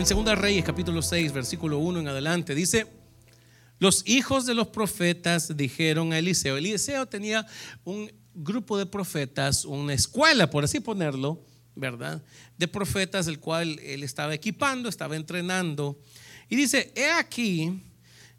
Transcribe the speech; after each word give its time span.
En 0.00 0.24
2 0.24 0.38
Reyes 0.38 0.64
capítulo 0.64 1.02
6, 1.02 1.30
versículo 1.34 1.78
1 1.78 2.00
en 2.00 2.08
adelante, 2.08 2.54
dice, 2.54 2.86
los 3.78 4.02
hijos 4.08 4.46
de 4.46 4.54
los 4.54 4.68
profetas 4.68 5.54
dijeron 5.58 6.14
a 6.14 6.18
Eliseo, 6.18 6.56
Eliseo 6.56 7.04
tenía 7.04 7.46
un 7.84 8.10
grupo 8.32 8.78
de 8.78 8.86
profetas, 8.86 9.66
una 9.66 9.92
escuela, 9.92 10.48
por 10.48 10.64
así 10.64 10.80
ponerlo, 10.80 11.44
¿verdad? 11.74 12.24
De 12.56 12.66
profetas, 12.66 13.26
el 13.26 13.40
cual 13.40 13.78
él 13.80 14.02
estaba 14.02 14.32
equipando, 14.32 14.88
estaba 14.88 15.16
entrenando. 15.16 16.00
Y 16.48 16.56
dice, 16.56 16.94
he 16.96 17.10
aquí, 17.10 17.82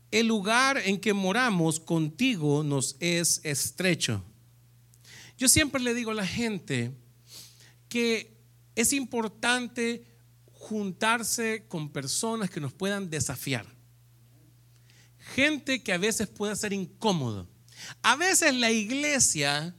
el 0.09 0.25
lugar 0.25 0.81
en 0.83 0.99
que 0.99 1.13
moramos 1.13 1.79
contigo 1.79 2.63
nos 2.63 2.95
es 2.99 3.39
estrecho. 3.43 4.23
Yo 5.37 5.47
siempre 5.47 5.79
le 5.79 5.93
digo 5.93 6.09
a 6.09 6.15
la 6.15 6.25
gente 6.25 6.91
que 7.87 8.35
es 8.73 8.93
importante 8.93 10.10
juntarse 10.61 11.65
con 11.67 11.89
personas 11.89 12.51
que 12.51 12.59
nos 12.59 12.71
puedan 12.71 13.09
desafiar. 13.09 13.65
Gente 15.33 15.81
que 15.81 15.91
a 15.91 15.97
veces 15.97 16.27
pueda 16.27 16.55
ser 16.55 16.71
incómodo. 16.71 17.47
A 18.03 18.15
veces 18.15 18.53
la 18.53 18.69
iglesia 18.69 19.75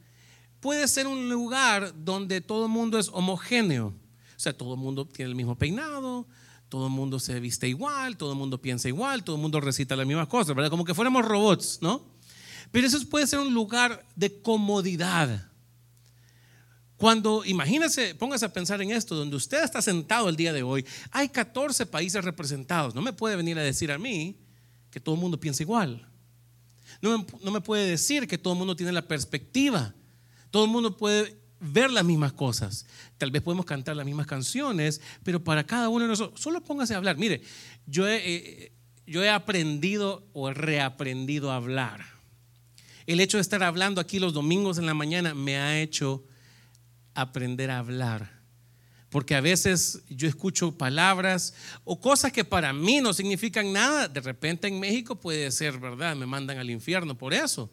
puede 0.58 0.88
ser 0.88 1.06
un 1.06 1.30
lugar 1.30 1.94
donde 2.04 2.40
todo 2.40 2.66
el 2.66 2.72
mundo 2.72 2.98
es 2.98 3.08
homogéneo. 3.08 3.94
O 4.36 4.40
sea, 4.40 4.56
todo 4.56 4.74
el 4.74 4.80
mundo 4.80 5.06
tiene 5.06 5.30
el 5.30 5.36
mismo 5.36 5.56
peinado, 5.56 6.26
todo 6.68 6.88
el 6.88 6.92
mundo 6.92 7.20
se 7.20 7.38
viste 7.38 7.68
igual, 7.68 8.16
todo 8.16 8.32
el 8.32 8.38
mundo 8.38 8.60
piensa 8.60 8.88
igual, 8.88 9.22
todo 9.22 9.36
el 9.36 9.42
mundo 9.42 9.60
recita 9.60 9.94
las 9.94 10.06
mismas 10.06 10.26
cosas. 10.26 10.56
Como 10.68 10.84
que 10.84 10.94
fuéramos 10.94 11.24
robots, 11.24 11.78
¿no? 11.80 12.04
Pero 12.72 12.88
eso 12.88 12.98
puede 13.08 13.28
ser 13.28 13.38
un 13.38 13.54
lugar 13.54 14.04
de 14.16 14.42
comodidad. 14.42 15.48
Cuando, 17.02 17.44
imagínese, 17.44 18.14
póngase 18.14 18.44
a 18.44 18.52
pensar 18.52 18.80
en 18.80 18.92
esto, 18.92 19.16
donde 19.16 19.34
usted 19.34 19.64
está 19.64 19.82
sentado 19.82 20.28
el 20.28 20.36
día 20.36 20.52
de 20.52 20.62
hoy, 20.62 20.86
hay 21.10 21.28
14 21.30 21.86
países 21.86 22.24
representados. 22.24 22.94
No 22.94 23.02
me 23.02 23.12
puede 23.12 23.34
venir 23.34 23.58
a 23.58 23.62
decir 23.62 23.90
a 23.90 23.98
mí 23.98 24.36
que 24.88 25.00
todo 25.00 25.16
el 25.16 25.20
mundo 25.20 25.40
piensa 25.40 25.64
igual. 25.64 26.08
No 27.00 27.26
me, 27.50 27.60
puede 27.60 27.90
decir 27.90 28.28
que 28.28 28.38
todo 28.38 28.52
el 28.52 28.58
mundo 28.60 28.76
tiene 28.76 28.92
la 28.92 29.02
perspectiva. 29.02 29.92
Todo 30.52 30.64
el 30.64 30.70
mundo 30.70 30.96
puede 30.96 31.36
ver 31.58 31.90
las 31.90 32.04
mismas 32.04 32.34
cosas. 32.34 32.86
Tal 33.18 33.32
vez 33.32 33.42
podemos 33.42 33.66
cantar 33.66 33.96
las 33.96 34.06
mismas 34.06 34.28
canciones, 34.28 35.00
pero 35.24 35.42
para 35.42 35.66
cada 35.66 35.88
uno 35.88 36.04
de 36.04 36.10
nosotros, 36.10 36.40
solo 36.40 36.62
póngase 36.62 36.94
a 36.94 36.98
hablar. 36.98 37.18
Mire, 37.18 37.42
yo 37.84 38.06
he, 38.06 38.16
eh, 38.32 38.72
yo 39.08 39.24
he 39.24 39.28
aprendido 39.28 40.28
o 40.34 40.52
reaprendido 40.52 41.50
a 41.50 41.56
hablar. 41.56 42.04
El 43.06 43.18
hecho 43.18 43.38
de 43.38 43.42
estar 43.42 43.64
hablando 43.64 44.00
aquí 44.00 44.20
los 44.20 44.32
domingos 44.34 44.78
en 44.78 44.86
la 44.86 44.94
mañana 44.94 45.34
me 45.34 45.56
ha 45.56 45.80
hecho 45.80 46.26
aprender 47.14 47.70
a 47.70 47.78
hablar. 47.78 48.42
Porque 49.12 49.34
a 49.34 49.42
veces 49.42 50.00
yo 50.08 50.26
escucho 50.26 50.72
palabras 50.72 51.52
o 51.84 52.00
cosas 52.00 52.32
que 52.32 52.44
para 52.44 52.72
mí 52.72 53.00
no 53.02 53.12
significan 53.12 53.70
nada. 53.70 54.08
De 54.08 54.20
repente 54.20 54.68
en 54.68 54.80
México 54.80 55.16
puede 55.16 55.50
ser, 55.52 55.78
¿verdad? 55.78 56.16
Me 56.16 56.24
mandan 56.24 56.56
al 56.56 56.70
infierno 56.70 57.16
por 57.16 57.34
eso. 57.34 57.70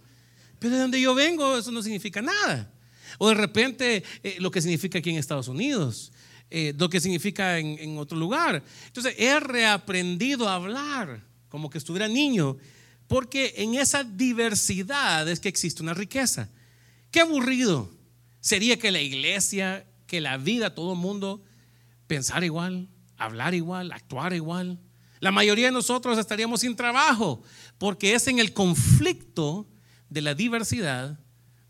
Pero 0.59 0.75
de 0.75 0.81
donde 0.81 0.99
yo 0.99 1.15
vengo 1.15 1.57
eso 1.57 1.71
no 1.71 1.81
significa 1.81 2.21
nada. 2.21 2.69
O 3.17 3.29
de 3.29 3.35
repente 3.35 4.03
eh, 4.21 4.35
lo 4.39 4.51
que 4.51 4.61
significa 4.61 4.99
aquí 4.99 5.11
en 5.11 5.15
Estados 5.15 5.47
Unidos. 5.47 6.11
Eh, 6.51 6.73
lo 6.77 6.89
que 6.89 6.99
significa 6.99 7.57
en, 7.57 7.79
en 7.79 7.97
otro 7.97 8.17
lugar. 8.17 8.61
Entonces 8.87 9.15
he 9.17 9.39
reaprendido 9.39 10.49
a 10.49 10.55
hablar 10.55 11.23
como 11.47 11.69
que 11.69 11.77
estuviera 11.77 12.09
niño. 12.09 12.57
Porque 13.07 13.53
en 13.55 13.75
esa 13.75 14.03
diversidad 14.03 15.27
es 15.29 15.39
que 15.39 15.47
existe 15.47 15.81
una 15.81 15.93
riqueza. 15.93 16.49
Qué 17.11 17.21
aburrido 17.21 17.89
sería 18.41 18.77
que 18.77 18.91
la 18.91 19.01
iglesia, 19.01 19.87
que 20.07 20.21
la 20.21 20.37
vida, 20.37 20.73
todo 20.73 20.93
el 20.93 20.99
mundo 20.99 21.43
pensara 22.07 22.45
igual, 22.45 22.89
hablar 23.17 23.53
igual, 23.53 23.91
actuar 23.91 24.33
igual. 24.33 24.79
La 25.19 25.31
mayoría 25.31 25.67
de 25.67 25.71
nosotros 25.71 26.17
estaríamos 26.17 26.61
sin 26.61 26.75
trabajo 26.75 27.43
porque 27.77 28.13
es 28.13 28.27
en 28.27 28.39
el 28.39 28.53
conflicto 28.53 29.67
de 30.09 30.21
la 30.21 30.33
diversidad 30.33 31.19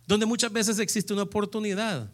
donde 0.07 0.25
muchas 0.25 0.51
veces 0.51 0.79
existe 0.79 1.13
una 1.13 1.23
oportunidad. 1.23 2.11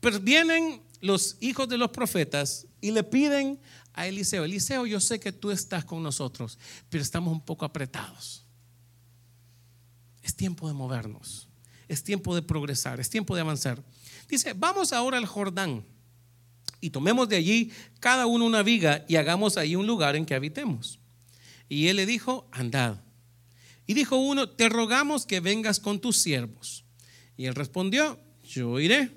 Pero 0.00 0.20
vienen 0.20 0.82
los 1.00 1.36
hijos 1.40 1.68
de 1.68 1.76
los 1.76 1.90
profetas 1.90 2.66
y 2.80 2.90
le 2.90 3.04
piden 3.04 3.60
a 3.92 4.06
Eliseo, 4.06 4.44
Eliseo, 4.44 4.86
yo 4.86 5.00
sé 5.00 5.18
que 5.18 5.32
tú 5.32 5.50
estás 5.50 5.84
con 5.84 6.02
nosotros, 6.02 6.58
pero 6.88 7.02
estamos 7.02 7.32
un 7.32 7.44
poco 7.44 7.64
apretados. 7.64 8.44
Es 10.22 10.34
tiempo 10.34 10.68
de 10.68 10.74
movernos 10.74 11.45
es 11.88 12.02
tiempo 12.02 12.34
de 12.34 12.42
progresar, 12.42 13.00
es 13.00 13.10
tiempo 13.10 13.34
de 13.34 13.42
avanzar. 13.42 13.82
Dice, 14.28 14.54
vamos 14.54 14.92
ahora 14.92 15.18
al 15.18 15.26
Jordán 15.26 15.84
y 16.80 16.90
tomemos 16.90 17.28
de 17.28 17.36
allí 17.36 17.70
cada 18.00 18.26
uno 18.26 18.44
una 18.44 18.62
viga 18.62 19.04
y 19.08 19.16
hagamos 19.16 19.56
ahí 19.56 19.76
un 19.76 19.86
lugar 19.86 20.16
en 20.16 20.26
que 20.26 20.34
habitemos. 20.34 20.98
Y 21.68 21.88
él 21.88 21.96
le 21.96 22.06
dijo, 22.06 22.48
andad. 22.52 23.02
Y 23.86 23.94
dijo 23.94 24.16
uno, 24.16 24.48
te 24.48 24.68
rogamos 24.68 25.26
que 25.26 25.40
vengas 25.40 25.80
con 25.80 26.00
tus 26.00 26.18
siervos. 26.18 26.84
Y 27.36 27.46
él 27.46 27.54
respondió, 27.54 28.18
yo 28.42 28.80
iré. 28.80 29.16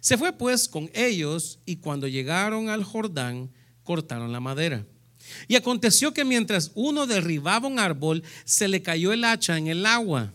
Se 0.00 0.16
fue 0.16 0.32
pues 0.32 0.68
con 0.68 0.90
ellos 0.94 1.60
y 1.66 1.76
cuando 1.76 2.08
llegaron 2.08 2.68
al 2.68 2.84
Jordán, 2.84 3.50
cortaron 3.82 4.32
la 4.32 4.40
madera. 4.40 4.86
Y 5.46 5.56
aconteció 5.56 6.14
que 6.14 6.24
mientras 6.24 6.70
uno 6.74 7.06
derribaba 7.06 7.68
un 7.68 7.78
árbol, 7.78 8.22
se 8.44 8.68
le 8.68 8.80
cayó 8.80 9.12
el 9.12 9.24
hacha 9.24 9.58
en 9.58 9.66
el 9.66 9.84
agua 9.84 10.32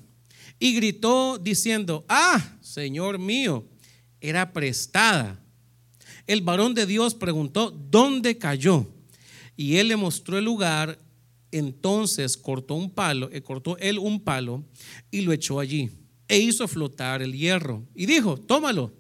y 0.60 0.74
gritó 0.74 1.38
diciendo, 1.38 2.06
ah, 2.08 2.58
Señor 2.62 3.20
mío, 3.20 3.66
era 4.22 4.54
prestada. 4.54 5.40
El 6.26 6.42
varón 6.42 6.74
de 6.74 6.86
Dios 6.86 7.16
preguntó, 7.16 7.72
¿dónde 7.72 8.38
cayó? 8.38 8.88
Y 9.58 9.78
él 9.78 9.90
le 9.90 9.96
mostró 9.96 10.38
el 10.38 10.46
lugar, 10.46 11.00
entonces 11.52 12.38
cortó 12.38 12.76
un 12.76 12.90
palo, 12.90 13.30
eh, 13.32 13.42
cortó 13.42 13.78
él 13.78 14.00
un 14.00 14.22
palo 14.22 14.64
y 15.12 15.22
lo 15.22 15.34
echó 15.34 15.60
allí 15.60 15.92
e 16.28 16.40
hizo 16.40 16.68
flotar 16.68 17.22
el 17.22 17.34
hierro 17.34 17.88
y 17.94 18.06
dijo, 18.06 18.38
tómalo. 18.38 18.94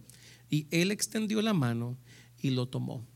Y 0.49 0.67
él 0.69 0.91
extendió 0.91 1.41
la 1.41 1.53
mano 1.53 1.97
y 2.39 2.51
lo 2.51 2.67
tomó. 2.67 3.07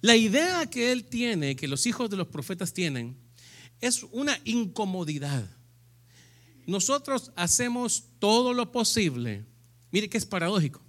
La 0.00 0.16
idea 0.16 0.64
que 0.66 0.90
él 0.90 1.04
tiene, 1.04 1.54
que 1.54 1.68
los 1.68 1.86
hijos 1.86 2.08
de 2.08 2.16
los 2.16 2.28
profetas 2.28 2.72
tienen, 2.72 3.16
es 3.80 4.04
una 4.04 4.38
incomodidad. 4.44 5.46
Nosotros 6.66 7.32
hacemos 7.36 8.04
todo 8.18 8.52
lo 8.52 8.72
posible. 8.72 9.44
Mire 9.90 10.08
que 10.08 10.18
es 10.18 10.26
paradójico. 10.26 10.80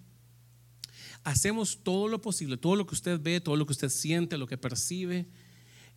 Hacemos 1.23 1.79
todo 1.83 2.07
lo 2.07 2.21
posible, 2.21 2.57
todo 2.57 2.75
lo 2.75 2.85
que 2.85 2.93
usted 2.93 3.19
ve, 3.19 3.41
todo 3.41 3.55
lo 3.55 3.65
que 3.65 3.73
usted 3.73 3.89
siente, 3.89 4.37
lo 4.37 4.47
que 4.47 4.57
percibe, 4.57 5.27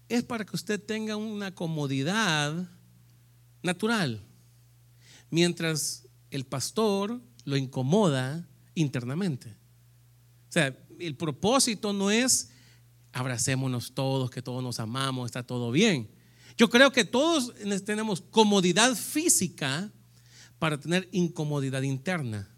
es 0.08 0.24
para 0.24 0.44
que 0.44 0.56
usted 0.56 0.82
tenga 0.82 1.16
una 1.16 1.54
comodidad 1.54 2.70
natural. 3.62 4.24
Mientras 5.30 6.08
el 6.30 6.44
pastor 6.44 7.20
lo 7.44 7.56
incomoda 7.56 8.48
internamente. 8.74 9.50
O 10.48 10.52
sea, 10.52 10.76
el 10.98 11.14
propósito 11.16 11.92
no 11.92 12.10
es 12.10 12.50
abracémonos 13.12 13.92
todos, 13.92 14.30
que 14.30 14.42
todos 14.42 14.62
nos 14.62 14.80
amamos, 14.80 15.26
está 15.26 15.42
todo 15.42 15.70
bien. 15.70 16.10
Yo 16.58 16.68
creo 16.68 16.90
que 16.90 17.04
todos 17.04 17.54
tenemos 17.84 18.20
comodidad 18.20 18.96
física 18.96 19.92
para 20.58 20.78
tener 20.78 21.08
incomodidad 21.12 21.82
interna. 21.82 22.50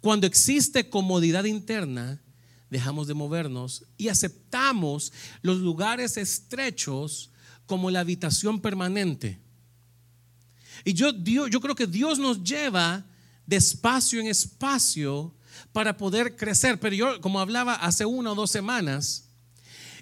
Cuando 0.00 0.26
existe 0.26 0.90
comodidad 0.90 1.44
interna, 1.44 2.20
dejamos 2.68 3.06
de 3.06 3.14
movernos 3.14 3.84
y 3.96 4.08
aceptamos 4.08 5.12
los 5.42 5.58
lugares 5.58 6.16
estrechos 6.16 7.30
como 7.66 7.88
la 7.88 8.00
habitación 8.00 8.60
permanente. 8.60 9.38
Y 10.84 10.94
yo, 10.94 11.12
yo 11.14 11.60
creo 11.60 11.76
que 11.76 11.86
Dios 11.86 12.18
nos 12.18 12.42
lleva 12.42 13.06
de 13.46 13.56
espacio 13.56 14.18
en 14.18 14.26
espacio 14.26 15.32
para 15.72 15.96
poder 15.96 16.34
crecer. 16.34 16.80
Pero 16.80 16.96
yo, 16.96 17.20
como 17.20 17.38
hablaba 17.38 17.74
hace 17.74 18.04
una 18.04 18.32
o 18.32 18.34
dos 18.34 18.50
semanas, 18.50 19.29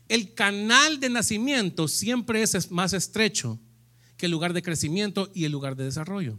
el 0.08 0.34
canal 0.34 1.00
de 1.00 1.10
nacimiento 1.10 1.86
siempre 1.86 2.42
es 2.42 2.70
más 2.70 2.92
estrecho 2.92 3.58
que 4.16 4.26
el 4.26 4.32
lugar 4.32 4.52
de 4.52 4.62
crecimiento 4.62 5.30
y 5.34 5.44
el 5.44 5.52
lugar 5.52 5.76
de 5.76 5.84
desarrollo. 5.84 6.38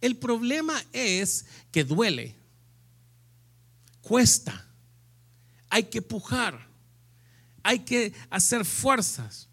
El 0.00 0.16
problema 0.16 0.82
es 0.92 1.46
que 1.70 1.84
duele, 1.84 2.34
cuesta, 4.00 4.66
hay 5.68 5.84
que 5.84 6.02
pujar, 6.02 6.68
hay 7.62 7.80
que 7.80 8.12
hacer 8.30 8.64
fuerzas. 8.64 9.48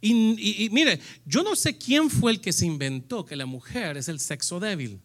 Y, 0.00 0.64
y, 0.64 0.70
mire, 0.70 1.00
yo 1.24 1.42
no 1.42 1.56
sé 1.56 1.76
quién 1.76 2.10
fue 2.10 2.32
el 2.32 2.40
que 2.40 2.52
se 2.52 2.66
inventó 2.66 3.24
que 3.24 3.34
la 3.34 3.46
mujer 3.46 3.96
es 3.96 4.08
el 4.08 4.20
sexo 4.20 4.60
débil. 4.60 5.00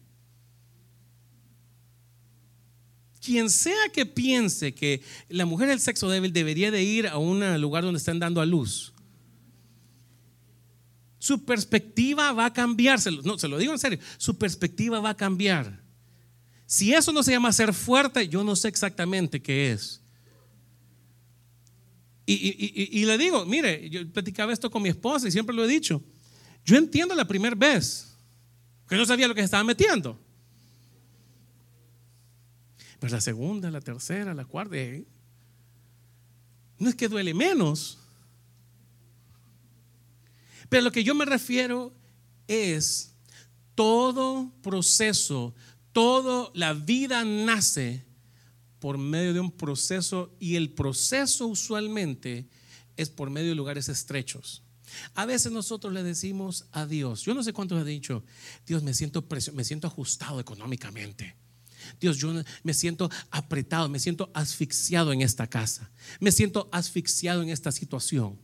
Quien 3.24 3.50
sea 3.50 3.88
que 3.92 4.04
piense 4.04 4.74
que 4.74 5.00
la 5.28 5.46
mujer 5.46 5.68
del 5.68 5.80
sexo 5.80 6.08
débil 6.08 6.32
debería 6.32 6.72
de 6.72 6.82
ir 6.82 7.06
a 7.06 7.18
un 7.18 7.60
lugar 7.60 7.84
donde 7.84 7.98
estén 7.98 8.18
dando 8.18 8.40
a 8.40 8.46
luz, 8.46 8.92
su 11.20 11.44
perspectiva 11.44 12.32
va 12.32 12.46
a 12.46 12.52
cambiar. 12.52 12.98
No, 13.24 13.38
se 13.38 13.46
lo 13.46 13.58
digo 13.58 13.72
en 13.72 13.78
serio, 13.78 14.00
su 14.18 14.36
perspectiva 14.36 14.98
va 14.98 15.10
a 15.10 15.16
cambiar. 15.16 15.80
Si 16.66 16.92
eso 16.92 17.12
no 17.12 17.22
se 17.22 17.30
llama 17.30 17.52
ser 17.52 17.72
fuerte, 17.72 18.26
yo 18.28 18.42
no 18.42 18.56
sé 18.56 18.66
exactamente 18.66 19.40
qué 19.40 19.70
es. 19.72 20.00
Y, 22.24 23.04
le 23.04 23.18
digo, 23.18 23.44
mire, 23.44 23.90
yo 23.90 24.10
platicaba 24.10 24.52
esto 24.52 24.70
con 24.70 24.82
mi 24.82 24.88
esposa 24.88 25.28
y 25.28 25.30
siempre 25.30 25.54
lo 25.54 25.64
he 25.64 25.68
dicho. 25.68 26.02
Yo 26.64 26.76
entiendo 26.76 27.14
la 27.14 27.26
primera 27.26 27.54
vez 27.54 28.16
que 28.88 28.96
no 28.96 29.04
sabía 29.04 29.28
lo 29.28 29.34
que 29.34 29.42
se 29.42 29.46
estaba 29.46 29.64
metiendo. 29.64 30.18
Pero 33.02 33.14
la 33.14 33.20
segunda, 33.20 33.68
la 33.68 33.80
tercera, 33.80 34.32
la 34.32 34.44
cuarta, 34.44 34.76
no 36.78 36.88
es 36.88 36.94
que 36.94 37.08
duele 37.08 37.34
menos. 37.34 37.98
Pero 40.68 40.84
lo 40.84 40.92
que 40.92 41.02
yo 41.02 41.12
me 41.12 41.24
refiero 41.24 41.92
es 42.46 43.12
todo 43.74 44.52
proceso, 44.62 45.52
toda 45.90 46.52
la 46.54 46.74
vida 46.74 47.24
nace 47.24 48.04
por 48.78 48.98
medio 48.98 49.34
de 49.34 49.40
un 49.40 49.50
proceso 49.50 50.32
y 50.38 50.54
el 50.54 50.70
proceso 50.70 51.48
usualmente 51.48 52.46
es 52.96 53.10
por 53.10 53.30
medio 53.30 53.48
de 53.48 53.56
lugares 53.56 53.88
estrechos. 53.88 54.62
A 55.14 55.26
veces 55.26 55.50
nosotros 55.50 55.92
le 55.92 56.04
decimos 56.04 56.66
a 56.70 56.86
Dios, 56.86 57.22
yo 57.22 57.34
no 57.34 57.42
sé 57.42 57.52
cuántos 57.52 57.82
he 57.82 57.84
dicho, 57.84 58.22
Dios 58.64 58.84
me 58.84 58.94
siento, 58.94 59.26
me 59.54 59.64
siento 59.64 59.88
ajustado 59.88 60.38
económicamente. 60.38 61.41
Dios, 62.00 62.18
yo 62.18 62.32
me 62.62 62.74
siento 62.74 63.10
apretado, 63.30 63.88
me 63.88 63.98
siento 63.98 64.30
asfixiado 64.34 65.12
en 65.12 65.22
esta 65.22 65.46
casa, 65.46 65.90
me 66.20 66.32
siento 66.32 66.68
asfixiado 66.72 67.42
en 67.42 67.50
esta 67.50 67.72
situación. 67.72 68.38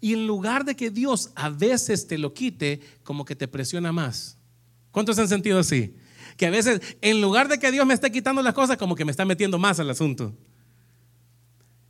Y 0.00 0.12
en 0.12 0.26
lugar 0.26 0.64
de 0.64 0.76
que 0.76 0.90
Dios 0.90 1.30
a 1.34 1.50
veces 1.50 2.06
te 2.06 2.18
lo 2.18 2.32
quite, 2.32 2.80
como 3.02 3.24
que 3.24 3.34
te 3.34 3.48
presiona 3.48 3.92
más. 3.92 4.38
¿Cuántos 4.90 5.18
han 5.18 5.28
sentido 5.28 5.58
así? 5.58 5.96
que 6.36 6.46
a 6.46 6.50
veces 6.50 6.80
en 7.00 7.20
lugar 7.20 7.48
de 7.48 7.58
que 7.58 7.70
Dios 7.70 7.86
me 7.86 7.94
esté 7.94 8.10
quitando 8.10 8.42
las 8.42 8.54
cosas, 8.54 8.76
como 8.76 8.94
que 8.94 9.04
me 9.04 9.10
está 9.10 9.24
metiendo 9.24 9.58
más 9.58 9.78
al 9.80 9.90
asunto. 9.90 10.34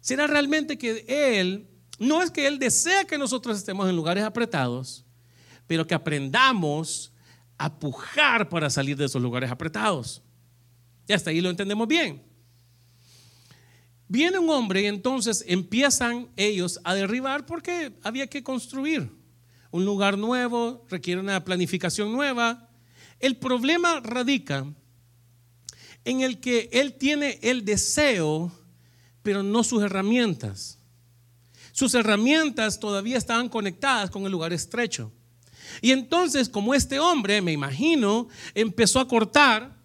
Será 0.01 0.27
realmente 0.27 0.77
que 0.77 1.05
Él, 1.09 1.67
no 1.99 2.23
es 2.23 2.31
que 2.31 2.47
Él 2.47 2.59
desea 2.59 3.05
que 3.05 3.17
nosotros 3.17 3.57
estemos 3.57 3.89
en 3.89 3.97
lugares 3.97 4.25
apretados, 4.25 5.05
pero 5.67 5.87
que 5.87 5.95
aprendamos 5.95 7.13
a 7.57 7.79
pujar 7.79 8.49
para 8.49 8.69
salir 8.69 8.97
de 8.97 9.07
esos 9.07 9.23
lugares 9.23 9.51
apretados. 9.51 10.23
Y 11.07 11.13
hasta 11.13 11.31
ahí 11.31 11.41
lo 11.41 11.51
entendemos 11.51 11.87
bien. 11.87 12.23
Viene 14.09 14.39
un 14.39 14.51
hombre 14.51 14.83
y 14.83 14.87
entonces 14.87 15.45
empiezan 15.47 16.29
ellos 16.37 16.81
a 16.85 16.95
derribar 16.95 17.47
porque 17.47 17.93
había 18.03 18.27
que 18.27 18.43
construir 18.43 19.11
un 19.71 19.85
lugar 19.85 20.17
nuevo, 20.17 20.87
requiere 20.89 21.21
una 21.21 21.45
planificación 21.45 22.13
nueva, 22.13 22.69
el 23.19 23.37
problema 23.37 24.01
radica 24.01 24.67
en 26.05 26.21
el 26.21 26.39
que 26.39 26.69
él 26.73 26.95
tiene 26.95 27.39
el 27.43 27.65
deseo, 27.65 28.53
pero 29.23 29.43
no 29.43 29.65
sus 29.65 29.83
herramientas. 29.83 30.79
Sus 31.73 31.95
herramientas 31.95 32.79
todavía 32.79 33.19
estaban 33.19 33.49
conectadas 33.49 34.11
con 34.11 34.25
el 34.27 34.33
lugar 34.33 34.53
estrecho. 34.53 35.11
Y 35.81 35.91
entonces, 35.91 36.49
como 36.49 36.75
este 36.75 37.01
hombre, 37.01 37.41
me 37.41 37.53
imagino, 37.53 38.29
empezó 38.55 39.01
a 39.01 39.09
cortar, 39.09 39.77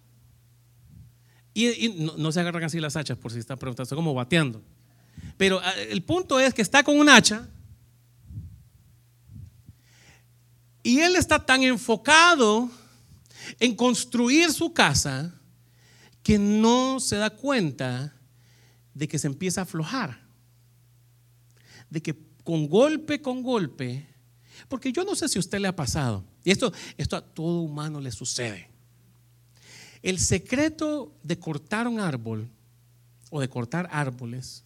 y, 1.66 2.10
no, 2.16 2.32
se 2.32 2.40
agarran 2.40 2.64
así 2.64 2.80
las 2.80 2.96
hachas, 2.96 3.18
por 3.18 3.32
si 3.32 3.38
está 3.38 3.56
preguntando, 3.56 3.84
está 3.84 3.96
como 3.96 4.14
bateando. 4.14 4.62
Pero 5.36 5.60
ah, 5.62 5.72
el 5.88 6.02
punto 6.02 6.38
es 6.38 6.54
que 6.54 6.62
está 6.62 6.82
con 6.82 6.98
un 6.98 7.08
hacha, 7.08 7.48
y 10.82 11.00
él 11.00 11.16
está 11.16 11.44
tan 11.44 11.62
enfocado 11.62 12.70
en 13.58 13.74
construir 13.74 14.52
su 14.52 14.72
casa 14.72 15.34
que 16.22 16.38
no 16.38 17.00
se 17.00 17.16
da 17.16 17.30
cuenta 17.30 18.14
de 18.94 19.08
que 19.08 19.18
se 19.18 19.26
empieza 19.26 19.60
a 19.60 19.64
aflojar. 19.64 20.20
De 21.90 22.02
que 22.02 22.16
con 22.44 22.68
golpe, 22.68 23.20
con 23.20 23.42
golpe, 23.42 24.06
porque 24.68 24.92
yo 24.92 25.04
no 25.04 25.14
sé 25.14 25.28
si 25.28 25.38
a 25.38 25.40
usted 25.40 25.60
le 25.60 25.68
ha 25.68 25.76
pasado, 25.76 26.24
y 26.44 26.50
esto, 26.50 26.72
esto 26.96 27.16
a 27.16 27.20
todo 27.20 27.60
humano 27.60 28.00
le 28.00 28.10
sucede. 28.10 28.69
El 30.02 30.18
secreto 30.18 31.14
de 31.22 31.38
cortar 31.38 31.86
un 31.86 32.00
árbol 32.00 32.48
o 33.30 33.40
de 33.40 33.48
cortar 33.48 33.88
árboles 33.92 34.64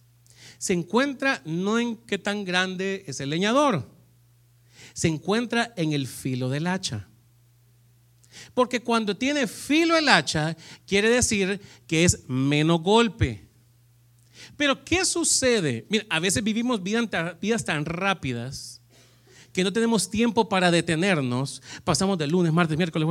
se 0.57 0.73
encuentra 0.73 1.41
no 1.45 1.79
en 1.79 1.97
qué 1.97 2.17
tan 2.17 2.45
grande 2.45 3.03
es 3.07 3.19
el 3.19 3.29
leñador, 3.29 3.89
se 4.93 5.07
encuentra 5.07 5.73
en 5.75 5.91
el 5.91 6.07
filo 6.07 6.49
del 6.49 6.67
hacha. 6.67 7.07
Porque 8.53 8.81
cuando 8.81 9.17
tiene 9.17 9.47
filo 9.47 9.97
el 9.97 10.09
hacha, 10.09 10.55
quiere 10.85 11.09
decir 11.09 11.59
que 11.87 12.05
es 12.05 12.27
menos 12.27 12.81
golpe. 12.81 13.47
Pero 14.57 14.83
¿qué 14.85 15.03
sucede? 15.05 15.85
Mira, 15.89 16.05
a 16.09 16.19
veces 16.19 16.43
vivimos 16.43 16.81
vidas 16.81 17.65
tan 17.65 17.85
rápidas 17.85 18.74
que 19.55 19.63
no 19.63 19.71
tenemos 19.71 20.09
tiempo 20.09 20.49
para 20.49 20.69
detenernos. 20.69 21.61
Pasamos 21.85 22.17
de 22.17 22.27
lunes, 22.27 22.51
martes, 22.51 22.75
miércoles, 22.75 23.07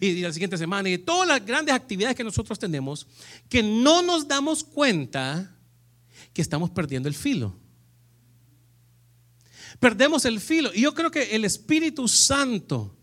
y 0.00 0.20
la 0.20 0.32
siguiente 0.32 0.56
semana, 0.56 0.88
y 0.88 0.98
todas 0.98 1.26
las 1.26 1.44
grandes 1.44 1.74
actividades 1.74 2.14
que 2.14 2.22
nosotros 2.22 2.60
tenemos, 2.60 3.08
que 3.48 3.60
no 3.60 4.00
nos 4.00 4.28
damos 4.28 4.62
cuenta 4.62 5.52
que 6.32 6.40
estamos 6.40 6.70
perdiendo 6.70 7.08
el 7.08 7.14
filo. 7.16 7.58
Perdemos 9.80 10.24
el 10.26 10.38
filo. 10.38 10.70
Y 10.72 10.82
yo 10.82 10.94
creo 10.94 11.10
que 11.10 11.34
el 11.34 11.44
Espíritu 11.44 12.06
Santo 12.06 12.96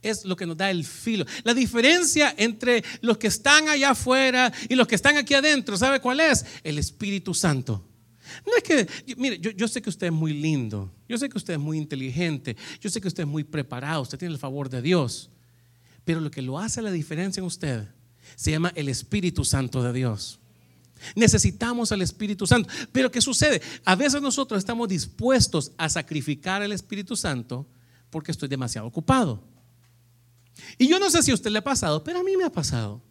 es 0.00 0.24
lo 0.24 0.36
que 0.36 0.46
nos 0.46 0.56
da 0.56 0.70
el 0.70 0.86
filo. 0.86 1.26
La 1.44 1.52
diferencia 1.52 2.34
entre 2.38 2.82
los 3.02 3.18
que 3.18 3.26
están 3.26 3.68
allá 3.68 3.90
afuera 3.90 4.50
y 4.70 4.74
los 4.74 4.86
que 4.86 4.94
están 4.94 5.18
aquí 5.18 5.34
adentro, 5.34 5.76
¿sabe 5.76 6.00
cuál 6.00 6.20
es? 6.20 6.46
El 6.64 6.78
Espíritu 6.78 7.34
Santo. 7.34 7.89
No 8.46 8.52
es 8.56 8.62
que, 8.62 9.14
mire, 9.16 9.38
yo, 9.38 9.68
sé 9.68 9.82
que 9.82 9.90
usted 9.90 10.08
es 10.08 10.12
muy 10.12 10.32
lindo, 10.32 10.92
yo 11.08 11.18
sé 11.18 11.28
que 11.28 11.38
usted 11.38 11.54
es 11.54 11.60
muy 11.60 11.78
inteligente, 11.78 12.56
yo 12.80 12.90
sé 12.90 13.00
que 13.00 13.08
usted 13.08 13.24
es 13.24 13.28
muy 13.28 13.44
preparado, 13.44 14.02
usted 14.02 14.18
tiene 14.18 14.34
el 14.34 14.40
favor 14.40 14.68
de 14.68 14.82
Dios, 14.82 15.30
pero 16.04 16.20
lo 16.20 16.30
que 16.30 16.42
lo 16.42 16.58
hace 16.58 16.82
la 16.82 16.90
diferencia 16.90 17.40
en 17.40 17.46
usted 17.46 17.88
se 18.36 18.50
llama 18.50 18.72
el 18.74 18.88
Espíritu 18.88 19.44
Santo 19.44 19.82
de 19.82 19.92
Dios. 19.92 20.40
Necesitamos 21.14 21.92
al 21.92 22.02
Espíritu 22.02 22.46
Santo. 22.46 22.68
Pero 22.92 23.10
¿qué 23.10 23.20
sucede? 23.20 23.62
A 23.84 23.96
veces 23.96 24.20
nosotros 24.20 24.58
estamos 24.58 24.88
dispuestos 24.88 25.72
a 25.78 25.88
sacrificar 25.88 26.62
al 26.62 26.72
Espíritu 26.72 27.16
Santo 27.16 27.66
porque 28.10 28.32
estoy 28.32 28.48
demasiado 28.48 28.86
ocupado. 28.86 29.42
Y 30.78 30.88
yo 30.88 30.98
no 30.98 31.10
sé 31.10 31.22
si 31.22 31.30
a 31.30 31.34
usted 31.34 31.50
le 31.50 31.58
ha 31.58 31.64
pasado, 31.64 32.04
pero 32.04 32.20
a 32.20 32.22
mí 32.22 32.36
me 32.36 32.44
ha 32.44 32.52
pasado. 32.52 33.02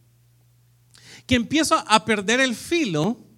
Que 1.25 1.35
empiezo 1.35 1.75
a 1.75 2.05
perder 2.05 2.39
el 2.39 2.55
filo 2.55 3.28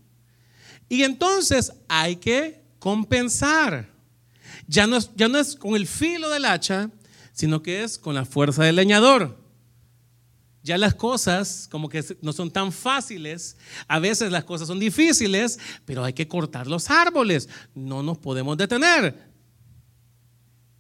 y 0.92 1.04
entonces 1.04 1.72
hay 1.88 2.18
que 2.18 2.66
compensar. 2.78 3.90
Ya 4.68 4.88
no, 4.88 4.98
es, 4.98 5.10
ya 5.16 5.30
no 5.30 5.38
es 5.38 5.56
con 5.56 5.78
el 5.78 5.88
filo 5.88 6.30
del 6.30 6.44
hacha, 6.44 6.92
sino 7.32 7.64
que 7.64 7.82
es 7.82 7.98
con 7.98 8.14
la 8.14 8.26
fuerza 8.26 8.66
del 8.66 8.76
leñador. 8.76 9.40
Ya 10.64 10.78
las 10.78 10.94
cosas 10.94 11.70
como 11.72 11.88
que 11.88 12.04
no 12.22 12.34
son 12.34 12.52
tan 12.52 12.74
fáciles, 12.74 13.56
a 13.88 14.00
veces 14.00 14.34
las 14.34 14.44
cosas 14.44 14.68
son 14.68 14.82
difíciles, 14.82 15.60
pero 15.86 16.04
hay 16.04 16.12
que 16.12 16.28
cortar 16.28 16.68
los 16.68 16.90
árboles, 16.90 17.48
no 17.74 18.04
nos 18.04 18.18
podemos 18.18 18.58
detener. 18.58 19.32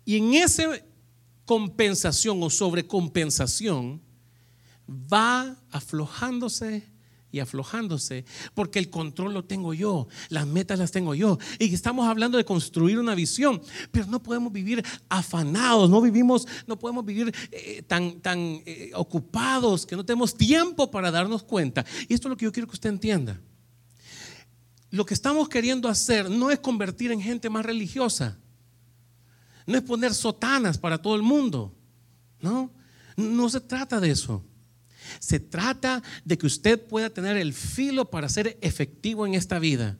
Y 0.03 0.17
en 0.17 0.33
ese 0.33 0.83
compensación 1.45 2.43
o 2.43 2.49
sobrecompensación 2.49 4.01
va 4.89 5.55
aflojándose 5.71 6.90
y 7.31 7.39
aflojándose, 7.39 8.25
porque 8.53 8.79
el 8.79 8.89
control 8.89 9.33
lo 9.33 9.45
tengo 9.45 9.73
yo, 9.73 10.07
las 10.29 10.45
metas 10.45 10.79
las 10.79 10.91
tengo 10.91 11.15
yo. 11.15 11.37
Y 11.59 11.73
estamos 11.73 12.07
hablando 12.07 12.37
de 12.37 12.45
construir 12.45 12.99
una 12.99 13.15
visión, 13.15 13.61
pero 13.91 14.05
no 14.07 14.21
podemos 14.21 14.51
vivir 14.51 14.83
afanados, 15.09 15.89
no 15.89 16.01
vivimos, 16.01 16.47
no 16.67 16.77
podemos 16.77 17.05
vivir 17.05 17.33
eh, 17.51 17.83
tan, 17.87 18.19
tan 18.21 18.39
eh, 18.65 18.91
ocupados 18.95 19.85
que 19.85 19.95
no 19.95 20.05
tenemos 20.05 20.35
tiempo 20.35 20.91
para 20.91 21.11
darnos 21.11 21.43
cuenta. 21.43 21.85
Y 22.07 22.13
esto 22.13 22.27
es 22.27 22.29
lo 22.31 22.37
que 22.37 22.45
yo 22.45 22.51
quiero 22.51 22.67
que 22.67 22.75
usted 22.75 22.89
entienda. 22.89 23.39
Lo 24.89 25.05
que 25.05 25.13
estamos 25.13 25.47
queriendo 25.47 25.87
hacer 25.87 26.29
no 26.29 26.51
es 26.51 26.59
convertir 26.59 27.11
en 27.11 27.21
gente 27.21 27.49
más 27.49 27.65
religiosa. 27.65 28.37
No 29.65 29.77
es 29.77 29.83
poner 29.83 30.13
sotanas 30.13 30.77
para 30.77 31.01
todo 31.01 31.15
el 31.15 31.21
mundo. 31.21 31.73
No, 32.41 32.71
no 33.15 33.49
se 33.49 33.61
trata 33.61 34.01
de 34.01 34.11
eso. 34.11 34.43
Se 35.19 35.39
trata 35.39 36.01
de 36.25 36.37
que 36.37 36.47
usted 36.47 36.79
pueda 36.79 37.09
tener 37.09 37.37
el 37.37 37.53
filo 37.53 38.09
para 38.09 38.29
ser 38.29 38.57
efectivo 38.61 39.25
en 39.25 39.35
esta 39.35 39.59
vida. 39.59 39.97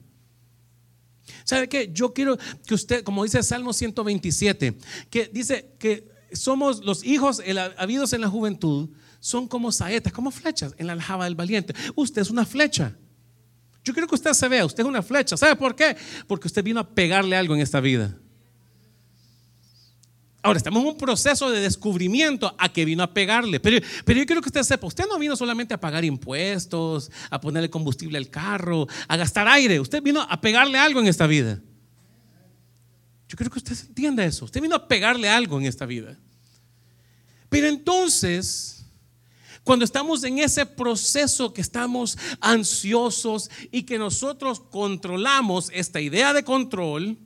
¿Sabe 1.44 1.68
qué? 1.68 1.90
Yo 1.92 2.12
quiero 2.12 2.38
que 2.66 2.74
usted, 2.74 3.02
como 3.04 3.24
dice 3.24 3.42
Salmo 3.42 3.72
127, 3.72 4.76
que 5.10 5.30
dice 5.32 5.74
que 5.78 6.10
somos 6.32 6.84
los 6.84 7.04
hijos 7.04 7.42
habidos 7.76 8.12
en 8.12 8.20
la 8.20 8.28
juventud, 8.28 8.90
son 9.20 9.46
como 9.46 9.70
saetas, 9.70 10.12
como 10.12 10.30
flechas 10.30 10.74
en 10.78 10.86
la 10.86 10.94
aljaba 10.94 11.24
del 11.24 11.34
valiente. 11.34 11.74
Usted 11.94 12.22
es 12.22 12.30
una 12.30 12.44
flecha. 12.44 12.96
Yo 13.84 13.92
quiero 13.92 14.08
que 14.08 14.14
usted 14.14 14.32
se 14.32 14.48
vea, 14.48 14.64
usted 14.64 14.82
es 14.82 14.88
una 14.88 15.02
flecha. 15.02 15.36
¿Sabe 15.36 15.56
por 15.56 15.74
qué? 15.74 15.96
Porque 16.26 16.48
usted 16.48 16.62
vino 16.62 16.80
a 16.80 16.88
pegarle 16.88 17.36
algo 17.36 17.54
en 17.54 17.60
esta 17.60 17.80
vida. 17.80 18.16
Ahora, 20.44 20.56
estamos 20.56 20.82
en 20.82 20.88
un 20.88 20.98
proceso 20.98 21.50
de 21.50 21.60
descubrimiento 21.60 22.52
a 22.58 22.68
que 22.68 22.84
vino 22.84 23.04
a 23.04 23.14
pegarle. 23.14 23.60
Pero, 23.60 23.84
pero 24.04 24.18
yo 24.18 24.26
quiero 24.26 24.42
que 24.42 24.48
usted 24.48 24.64
sepa, 24.64 24.88
usted 24.88 25.04
no 25.08 25.18
vino 25.18 25.36
solamente 25.36 25.72
a 25.72 25.80
pagar 25.80 26.04
impuestos, 26.04 27.12
a 27.30 27.40
ponerle 27.40 27.70
combustible 27.70 28.18
al 28.18 28.28
carro, 28.28 28.88
a 29.06 29.16
gastar 29.16 29.46
aire. 29.46 29.78
Usted 29.78 30.02
vino 30.02 30.20
a 30.20 30.40
pegarle 30.40 30.78
algo 30.78 31.00
en 31.00 31.06
esta 31.06 31.28
vida. 31.28 31.60
Yo 33.28 33.36
creo 33.36 33.50
que 33.50 33.58
usted 33.58 33.78
entienda 33.86 34.24
eso. 34.24 34.44
Usted 34.44 34.60
vino 34.60 34.74
a 34.74 34.88
pegarle 34.88 35.28
algo 35.28 35.60
en 35.60 35.66
esta 35.66 35.86
vida. 35.86 36.18
Pero 37.48 37.68
entonces, 37.68 38.84
cuando 39.62 39.84
estamos 39.84 40.24
en 40.24 40.40
ese 40.40 40.66
proceso 40.66 41.52
que 41.52 41.60
estamos 41.60 42.18
ansiosos 42.40 43.48
y 43.70 43.84
que 43.84 43.96
nosotros 43.96 44.58
controlamos 44.58 45.70
esta 45.72 46.00
idea 46.00 46.32
de 46.32 46.42
control, 46.42 47.16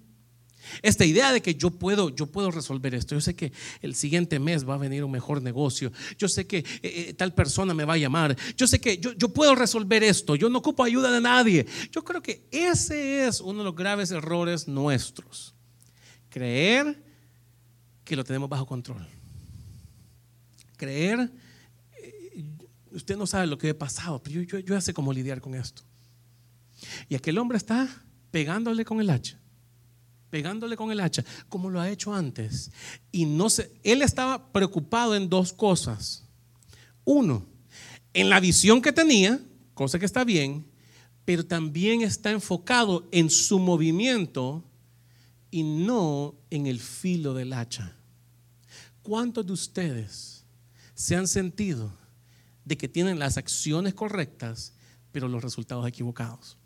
esta 0.82 1.04
idea 1.04 1.32
de 1.32 1.40
que 1.40 1.54
yo 1.54 1.70
puedo, 1.70 2.10
yo 2.10 2.26
puedo 2.26 2.50
resolver 2.50 2.94
esto. 2.94 3.14
Yo 3.14 3.20
sé 3.20 3.34
que 3.34 3.52
el 3.82 3.94
siguiente 3.94 4.38
mes 4.38 4.68
va 4.68 4.74
a 4.74 4.78
venir 4.78 5.04
un 5.04 5.10
mejor 5.10 5.42
negocio. 5.42 5.92
Yo 6.18 6.28
sé 6.28 6.46
que 6.46 6.58
eh, 6.58 6.64
eh, 6.82 7.14
tal 7.14 7.34
persona 7.34 7.74
me 7.74 7.84
va 7.84 7.94
a 7.94 7.98
llamar. 7.98 8.36
Yo 8.56 8.66
sé 8.66 8.80
que 8.80 8.98
yo, 8.98 9.28
puedo 9.28 9.54
resolver 9.54 10.02
esto. 10.02 10.36
Yo 10.36 10.48
no 10.48 10.58
ocupo 10.58 10.84
ayuda 10.84 11.10
de 11.10 11.20
nadie. 11.20 11.66
Yo 11.90 12.04
creo 12.04 12.22
que 12.22 12.46
ese 12.50 13.26
es 13.26 13.40
uno 13.40 13.60
de 13.60 13.64
los 13.64 13.76
graves 13.76 14.10
errores 14.10 14.68
nuestros. 14.68 15.54
Creer 16.28 17.02
que 18.04 18.16
lo 18.16 18.24
tenemos 18.24 18.48
bajo 18.48 18.66
control. 18.66 19.06
Creer, 20.76 21.30
eh, 22.02 22.44
usted 22.92 23.16
no 23.16 23.26
sabe 23.26 23.46
lo 23.46 23.56
que 23.58 23.70
he 23.70 23.74
pasado, 23.74 24.22
pero 24.22 24.42
yo 24.42 24.80
sé 24.80 24.92
cómo 24.92 25.12
lidiar 25.12 25.40
con 25.40 25.54
esto. 25.54 25.82
Y 27.08 27.14
aquel 27.14 27.38
hombre 27.38 27.56
está 27.56 27.88
pegándole 28.30 28.84
con 28.84 29.00
el 29.00 29.08
hacha 29.08 29.40
pegándole 30.36 30.76
con 30.76 30.92
el 30.92 31.00
hacha, 31.00 31.24
como 31.48 31.70
lo 31.70 31.80
ha 31.80 31.88
hecho 31.88 32.12
antes. 32.12 32.70
Y 33.10 33.24
no 33.24 33.48
sé, 33.48 33.72
él 33.82 34.02
estaba 34.02 34.52
preocupado 34.52 35.16
en 35.16 35.30
dos 35.30 35.54
cosas. 35.54 36.26
Uno, 37.06 37.46
en 38.12 38.28
la 38.28 38.38
visión 38.38 38.82
que 38.82 38.92
tenía, 38.92 39.40
cosa 39.72 39.98
que 39.98 40.04
está 40.04 40.24
bien, 40.24 40.66
pero 41.24 41.46
también 41.46 42.02
está 42.02 42.32
enfocado 42.32 43.08
en 43.12 43.30
su 43.30 43.58
movimiento 43.58 44.62
y 45.50 45.62
no 45.62 46.34
en 46.50 46.66
el 46.66 46.80
filo 46.80 47.32
del 47.32 47.54
hacha. 47.54 47.96
¿Cuántos 49.00 49.46
de 49.46 49.54
ustedes 49.54 50.44
se 50.94 51.16
han 51.16 51.28
sentido 51.28 51.96
de 52.66 52.76
que 52.76 52.88
tienen 52.88 53.18
las 53.18 53.38
acciones 53.38 53.94
correctas, 53.94 54.74
pero 55.12 55.28
los 55.28 55.42
resultados 55.42 55.88
equivocados? 55.88 56.58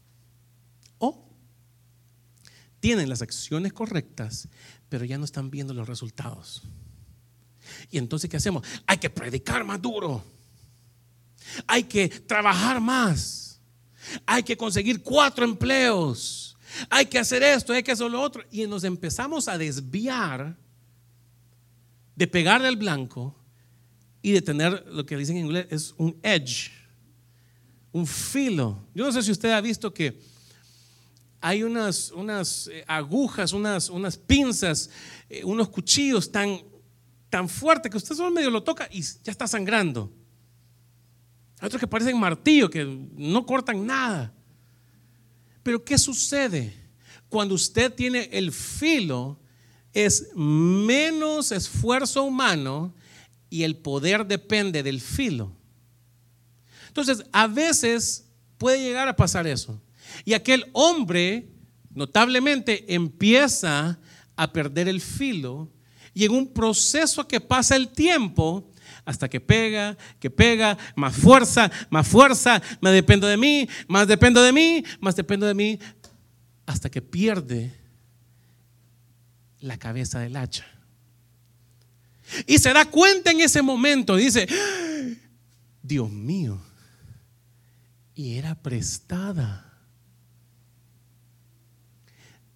O 0.99 1.30
tienen 2.81 3.09
las 3.09 3.23
acciones 3.23 3.73
correctas, 3.73 4.49
pero 4.89 5.05
ya 5.05 5.19
no 5.19 5.25
están 5.25 5.51
viendo 5.51 5.75
los 5.75 5.87
resultados. 5.87 6.63
Y 7.91 7.99
entonces, 7.99 8.29
¿qué 8.29 8.39
hacemos? 8.39 8.67
Hay 8.87 8.99
que 8.99 9.11
predicar 9.11 9.65
más 9.65 9.81
duro. 9.81 10.25
Hay 11.67 11.85
que 11.85 12.09
trabajar 12.09 12.81
más. 12.81 13.61
Hay 14.27 14.43
que 14.43 14.57
conseguir 14.57 15.03
cuatro 15.03 15.45
empleos. 15.45 16.57
Hay 16.89 17.07
que 17.07 17.19
hacer 17.19 17.43
esto, 17.43 17.73
hay 17.73 17.83
que 17.83 17.93
hacer 17.93 18.11
lo 18.11 18.21
otro. 18.21 18.45
Y 18.51 18.67
nos 18.67 18.85
empezamos 18.85 19.49
a 19.49 19.59
desviar 19.59 20.57
de 22.15 22.27
pegarle 22.27 22.69
al 22.69 22.77
blanco 22.77 23.37
y 24.23 24.33
de 24.33 24.43
tener 24.43 24.87
lo 24.89 25.07
que 25.07 25.17
dicen 25.17 25.37
en 25.37 25.47
inglés 25.47 25.67
es 25.71 25.95
un 25.97 26.19
edge, 26.23 26.71
un 27.93 28.07
filo. 28.07 28.87
Yo 28.95 29.05
no 29.05 29.13
sé 29.13 29.23
si 29.23 29.31
usted 29.33 29.51
ha 29.51 29.61
visto 29.61 29.93
que 29.93 30.21
hay 31.41 31.63
unas, 31.63 32.11
unas 32.11 32.69
eh, 32.69 32.85
agujas, 32.87 33.53
unas, 33.53 33.89
unas 33.89 34.17
pinzas, 34.17 34.91
eh, 35.29 35.43
unos 35.45 35.69
cuchillos 35.69 36.31
tan, 36.31 36.61
tan 37.31 37.49
fuertes 37.49 37.91
que 37.91 37.97
usted 37.97 38.15
solo 38.15 38.31
medio 38.31 38.51
lo 38.51 38.63
toca 38.63 38.89
y 38.91 39.03
ya 39.03 39.33
está 39.33 39.47
sangrando. 39.47 40.13
Hay 41.61 41.67
otros 41.67 41.81
que 41.81 41.87
parecen 41.87 42.19
martillo, 42.19 42.69
que 42.69 42.85
no 42.85 43.47
cortan 43.47 43.87
nada. 43.87 44.33
Pero 45.63 45.85
¿qué 45.85 45.99
sucede? 45.99 46.75
Cuando 47.29 47.55
usted 47.55 47.93
tiene 47.93 48.29
el 48.33 48.53
filo, 48.53 49.39
es 49.93 50.29
menos 50.35 51.53
esfuerzo 51.53 52.25
humano 52.25 52.95
y 53.49 53.63
el 53.63 53.77
poder 53.77 54.27
depende 54.27 54.83
del 54.83 55.01
filo. 55.01 55.53
Entonces, 56.89 57.25
a 57.33 57.47
veces 57.47 58.27
puede 58.59 58.83
llegar 58.83 59.09
a 59.09 59.17
pasar 59.17 59.47
eso. 59.47 59.81
Y 60.25 60.35
aquel 60.35 60.67
hombre 60.73 61.49
notablemente 61.91 62.95
empieza 62.95 63.99
a 64.37 64.53
perder 64.53 64.89
el 64.89 65.01
filo 65.01 65.71
y 66.15 66.25
en 66.25 66.33
un 66.33 66.53
proceso 66.53 67.27
que 67.27 67.41
pasa 67.41 67.77
el 67.77 67.89
tiempo, 67.89 68.71
hasta 69.05 69.29
que 69.29 69.41
pega, 69.41 69.97
que 70.19 70.31
pega, 70.31 70.77
más 70.97 71.17
fuerza, 71.17 71.71
más 71.89 72.07
fuerza, 72.07 72.61
más 72.81 72.93
dependo 72.93 73.27
de 73.27 73.37
mí, 73.37 73.69
más 73.89 74.09
dependo 74.09 74.43
de 74.43 74.53
mí, 74.53 74.85
más 75.01 75.17
dependo 75.17 75.47
de 75.47 75.55
mí, 75.55 75.79
hasta 76.67 76.91
que 76.91 77.03
pierde 77.03 77.75
la 79.61 79.79
cabeza 79.79 80.19
del 80.21 80.37
hacha. 80.37 80.67
Y 82.47 82.59
se 82.59 82.73
da 82.73 82.85
cuenta 82.85 83.31
en 83.31 83.41
ese 83.41 83.63
momento, 83.63 84.17
dice, 84.17 84.49
Dios 85.83 86.11
mío, 86.11 86.61
y 88.15 88.37
era 88.37 88.55
prestada. 88.55 89.70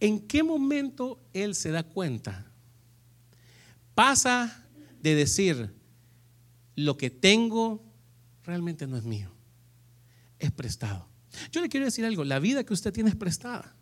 ¿En 0.04 0.20
qué 0.20 0.42
momento 0.42 1.18
él 1.32 1.54
se 1.54 1.70
da 1.70 1.82
cuenta? 1.82 2.44
Pasa 3.94 4.68
de 5.00 5.14
decir, 5.14 5.72
lo 6.76 6.98
que 6.98 7.08
tengo 7.08 7.82
realmente 8.42 8.86
no 8.86 8.98
es 8.98 9.04
mío, 9.04 9.32
es 10.38 10.52
prestado. 10.52 11.08
Yo 11.50 11.62
le 11.62 11.70
quiero 11.70 11.86
decir 11.86 12.04
algo, 12.04 12.22
la 12.22 12.38
vida 12.38 12.64
que 12.64 12.74
usted 12.74 12.92
tiene 12.92 13.08
es 13.08 13.16
prestada. 13.16 13.74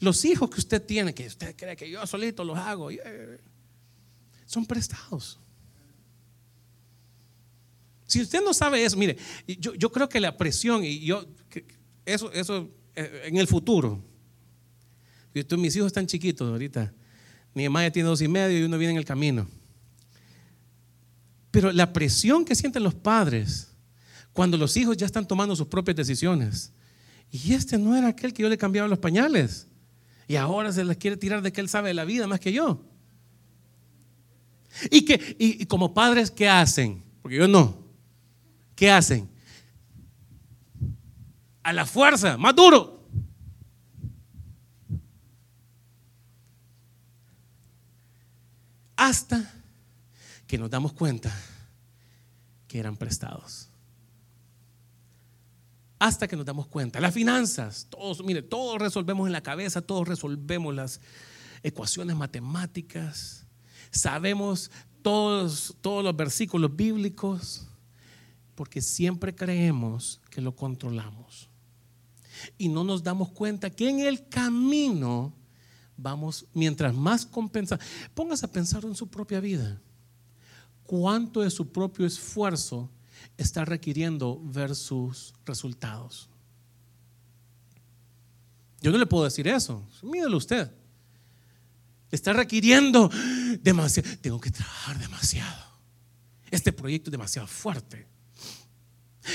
Los 0.00 0.24
hijos 0.24 0.50
que 0.50 0.58
usted 0.58 0.82
tiene, 0.82 1.14
que 1.14 1.28
usted 1.28 1.54
cree 1.54 1.76
que 1.76 1.88
yo 1.88 2.04
solito 2.04 2.42
los 2.42 2.58
hago, 2.58 2.90
eh, 2.90 3.40
son 4.44 4.66
prestados. 4.66 5.38
Si 8.08 8.20
usted 8.20 8.42
no 8.42 8.52
sabe 8.52 8.84
eso, 8.84 8.96
mire, 8.96 9.16
yo, 9.46 9.92
creo 9.92 10.08
que 10.08 10.18
la 10.18 10.36
presión, 10.36 10.82
y 10.82 10.98
yo, 10.98 11.28
eso, 12.04 12.32
eso 12.32 12.68
eh, 12.96 13.22
en 13.26 13.36
el 13.36 13.46
futuro, 13.46 14.10
mis 15.56 15.76
hijos 15.76 15.86
están 15.88 16.06
chiquitos 16.06 16.50
ahorita. 16.50 16.92
Mi 17.54 17.64
mamá 17.64 17.82
ya 17.82 17.90
tiene 17.90 18.08
dos 18.08 18.22
y 18.22 18.28
medio 18.28 18.58
y 18.58 18.62
uno 18.62 18.78
viene 18.78 18.92
en 18.92 18.98
el 18.98 19.04
camino. 19.04 19.46
Pero 21.50 21.72
la 21.72 21.92
presión 21.92 22.44
que 22.44 22.54
sienten 22.54 22.82
los 22.82 22.94
padres 22.94 23.72
cuando 24.32 24.56
los 24.56 24.76
hijos 24.76 24.96
ya 24.96 25.06
están 25.06 25.26
tomando 25.26 25.54
sus 25.54 25.66
propias 25.66 25.96
decisiones. 25.96 26.72
Y 27.30 27.52
este 27.52 27.78
no 27.78 27.96
era 27.96 28.08
aquel 28.08 28.32
que 28.32 28.42
yo 28.42 28.48
le 28.48 28.58
cambiaba 28.58 28.88
los 28.88 28.98
pañales. 28.98 29.68
Y 30.28 30.36
ahora 30.36 30.72
se 30.72 30.84
les 30.84 30.96
quiere 30.96 31.16
tirar 31.16 31.42
de 31.42 31.52
que 31.52 31.60
él 31.60 31.68
sabe 31.68 31.88
de 31.88 31.94
la 31.94 32.04
vida 32.04 32.26
más 32.26 32.40
que 32.40 32.52
yo. 32.52 32.82
Y, 34.90 35.04
que, 35.04 35.36
y 35.38 35.66
como 35.66 35.92
padres, 35.92 36.30
¿qué 36.30 36.48
hacen? 36.48 37.02
Porque 37.20 37.36
yo 37.36 37.46
no. 37.46 37.76
¿Qué 38.74 38.90
hacen? 38.90 39.28
A 41.62 41.72
la 41.72 41.84
fuerza, 41.84 42.38
más 42.38 42.56
duro. 42.56 43.01
Hasta 49.02 49.52
que 50.46 50.56
nos 50.56 50.70
damos 50.70 50.92
cuenta 50.92 51.36
que 52.68 52.78
eran 52.78 52.96
prestados. 52.96 53.68
Hasta 55.98 56.28
que 56.28 56.36
nos 56.36 56.46
damos 56.46 56.68
cuenta. 56.68 57.00
Las 57.00 57.12
finanzas, 57.12 57.88
todos, 57.90 58.22
mire, 58.22 58.42
todos 58.42 58.80
resolvemos 58.80 59.26
en 59.26 59.32
la 59.32 59.42
cabeza, 59.42 59.82
todos 59.82 60.06
resolvemos 60.06 60.72
las 60.72 61.00
ecuaciones 61.64 62.14
matemáticas, 62.14 63.44
sabemos 63.90 64.70
todos, 65.02 65.76
todos 65.80 66.04
los 66.04 66.14
versículos 66.14 66.74
bíblicos, 66.76 67.66
porque 68.54 68.80
siempre 68.80 69.34
creemos 69.34 70.20
que 70.30 70.40
lo 70.40 70.54
controlamos. 70.54 71.50
Y 72.56 72.68
no 72.68 72.84
nos 72.84 73.02
damos 73.02 73.30
cuenta 73.30 73.68
que 73.68 73.88
en 73.88 73.98
el 73.98 74.28
camino 74.28 75.34
vamos, 76.02 76.46
mientras 76.52 76.94
más 76.94 77.24
compensa, 77.24 77.78
póngase 78.14 78.46
a 78.46 78.52
pensar 78.52 78.84
en 78.84 78.94
su 78.94 79.08
propia 79.08 79.40
vida. 79.40 79.80
¿Cuánto 80.84 81.40
de 81.40 81.50
su 81.50 81.70
propio 81.70 82.04
esfuerzo 82.04 82.90
está 83.36 83.64
requiriendo 83.64 84.40
versus 84.44 85.32
resultados? 85.46 86.28
Yo 88.80 88.90
no 88.90 88.98
le 88.98 89.06
puedo 89.06 89.24
decir 89.24 89.46
eso, 89.46 89.86
míralo 90.02 90.36
usted. 90.36 90.70
Está 92.10 92.32
requiriendo 92.32 93.10
demasiado, 93.62 94.08
tengo 94.20 94.40
que 94.40 94.50
trabajar 94.50 94.98
demasiado. 94.98 95.64
Este 96.50 96.72
proyecto 96.72 97.08
es 97.08 97.12
demasiado 97.12 97.46
fuerte. 97.46 98.06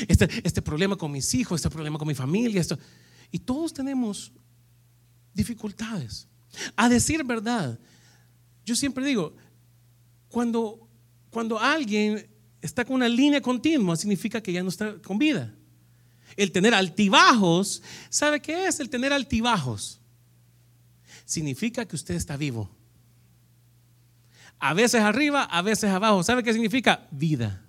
Este, 0.08 0.30
este 0.44 0.62
problema 0.62 0.98
con 0.98 1.12
mis 1.12 1.34
hijos, 1.34 1.60
este 1.60 1.70
problema 1.70 1.98
con 1.98 2.08
mi 2.08 2.14
familia, 2.14 2.60
esto. 2.60 2.78
Y 3.32 3.40
todos 3.40 3.74
tenemos 3.74 4.32
dificultades. 5.34 6.28
A 6.76 6.90
decir 6.90 7.24
verdad, 7.24 7.80
yo 8.66 8.76
siempre 8.76 9.06
digo, 9.06 9.36
cuando, 10.30 10.88
cuando 11.30 11.60
alguien 11.60 12.28
está 12.62 12.84
con 12.84 12.96
una 12.96 13.10
línea 13.10 13.42
continua, 13.42 13.96
significa 13.96 14.42
que 14.42 14.54
ya 14.54 14.64
no 14.64 14.70
está 14.70 15.00
con 15.02 15.18
vida. 15.18 15.54
El 16.36 16.52
tener 16.52 16.74
altibajos, 16.74 17.82
¿sabe 18.10 18.42
qué 18.42 18.68
es 18.68 18.80
el 18.80 18.90
tener 18.90 19.14
altibajos? 19.14 20.02
significa 21.28 21.86
que 21.86 21.96
usted 21.96 22.16
está 22.16 22.38
vivo. 22.38 22.70
A 24.60 24.74
veces 24.74 25.02
arriba, 25.02 25.44
a 25.44 25.62
veces 25.62 25.92
abajo. 25.92 26.24
¿Sabe 26.24 26.42
qué 26.42 26.54
significa? 26.54 27.06
Vida. 27.12 27.64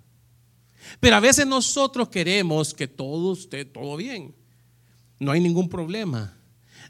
Pero 0.99 1.17
a 1.17 1.19
veces 1.19 1.45
nosotros 1.45 2.09
queremos 2.09 2.73
que 2.73 2.87
todo 2.87 3.33
esté 3.33 3.65
todo 3.65 3.97
bien. 3.97 4.33
No 5.19 5.31
hay 5.31 5.41
ningún 5.41 5.69
problema. 5.69 6.35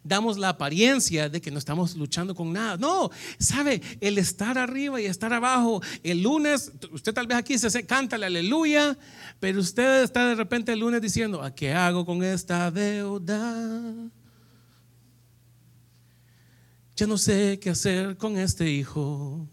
Damos 0.03 0.37
la 0.37 0.49
apariencia 0.49 1.29
de 1.29 1.41
que 1.41 1.51
no 1.51 1.59
estamos 1.59 1.95
luchando 1.95 2.35
con 2.35 2.53
nada. 2.53 2.77
No, 2.77 3.09
sabe, 3.37 3.81
el 3.99 4.17
estar 4.17 4.57
arriba 4.57 4.99
y 5.01 5.05
estar 5.05 5.33
abajo. 5.33 5.81
El 6.03 6.23
lunes, 6.23 6.71
usted 6.91 7.13
tal 7.13 7.27
vez 7.27 7.37
aquí 7.37 7.57
se 7.57 7.85
canta 7.85 8.17
la 8.17 8.27
aleluya, 8.27 8.97
pero 9.39 9.59
usted 9.59 10.03
está 10.03 10.27
de 10.27 10.35
repente 10.35 10.73
el 10.73 10.79
lunes 10.79 11.01
diciendo, 11.01 11.41
¿a 11.41 11.53
qué 11.53 11.73
hago 11.73 12.05
con 12.05 12.23
esta 12.23 12.71
deuda? 12.71 14.09
Ya 16.95 17.07
no 17.07 17.17
sé 17.17 17.59
qué 17.61 17.69
hacer 17.69 18.17
con 18.17 18.37
este 18.37 18.69
hijo. 18.69 19.47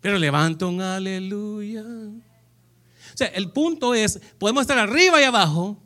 Pero 0.00 0.18
levanto 0.18 0.68
un 0.68 0.80
aleluya. 0.80 1.82
O 1.82 3.16
sea, 3.16 3.26
el 3.28 3.50
punto 3.50 3.94
es, 3.94 4.20
podemos 4.38 4.60
estar 4.62 4.78
arriba 4.78 5.20
y 5.20 5.24
abajo. 5.24 5.82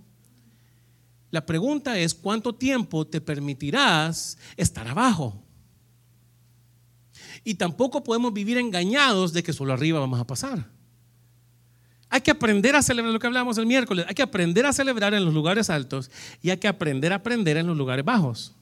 La 1.32 1.46
pregunta 1.46 1.98
es, 1.98 2.12
¿cuánto 2.12 2.54
tiempo 2.54 3.06
te 3.06 3.18
permitirás 3.18 4.36
estar 4.54 4.86
abajo? 4.86 5.42
Y 7.42 7.54
tampoco 7.54 8.04
podemos 8.04 8.34
vivir 8.34 8.58
engañados 8.58 9.32
de 9.32 9.42
que 9.42 9.54
solo 9.54 9.72
arriba 9.72 9.98
vamos 9.98 10.20
a 10.20 10.26
pasar. 10.26 10.68
Hay 12.10 12.20
que 12.20 12.30
aprender 12.30 12.76
a 12.76 12.82
celebrar 12.82 13.14
lo 13.14 13.18
que 13.18 13.26
hablamos 13.26 13.56
el 13.56 13.64
miércoles. 13.64 14.04
Hay 14.06 14.14
que 14.14 14.22
aprender 14.22 14.66
a 14.66 14.74
celebrar 14.74 15.14
en 15.14 15.24
los 15.24 15.32
lugares 15.32 15.70
altos 15.70 16.10
y 16.42 16.50
hay 16.50 16.58
que 16.58 16.68
aprender 16.68 17.14
a 17.14 17.16
aprender 17.16 17.56
en 17.56 17.66
los 17.66 17.78
lugares 17.78 18.04
bajos. 18.04 18.54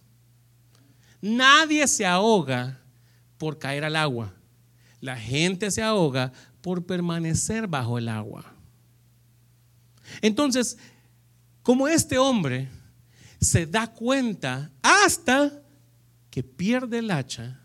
Nadie 1.21 1.89
se 1.89 2.07
ahoga 2.07 2.79
por 3.37 3.59
caer 3.59 3.85
al 3.85 3.97
agua. 3.97 4.33
La 5.01 5.17
gente 5.17 5.73
se 5.73 5.83
ahoga 5.83 6.33
por 6.61 6.87
permanecer 6.87 7.67
bajo 7.67 7.99
el 7.99 8.09
agua. 8.09 8.45
Entonces, 10.23 10.79
como 11.63 11.89
este 11.89 12.19
hombre 12.19 12.69
se 13.41 13.67
da 13.67 13.87
cuenta 13.87 14.71
hasta 14.83 15.63
que 16.31 16.43
pierde 16.43 16.99
el 16.99 17.11
hacha, 17.11 17.61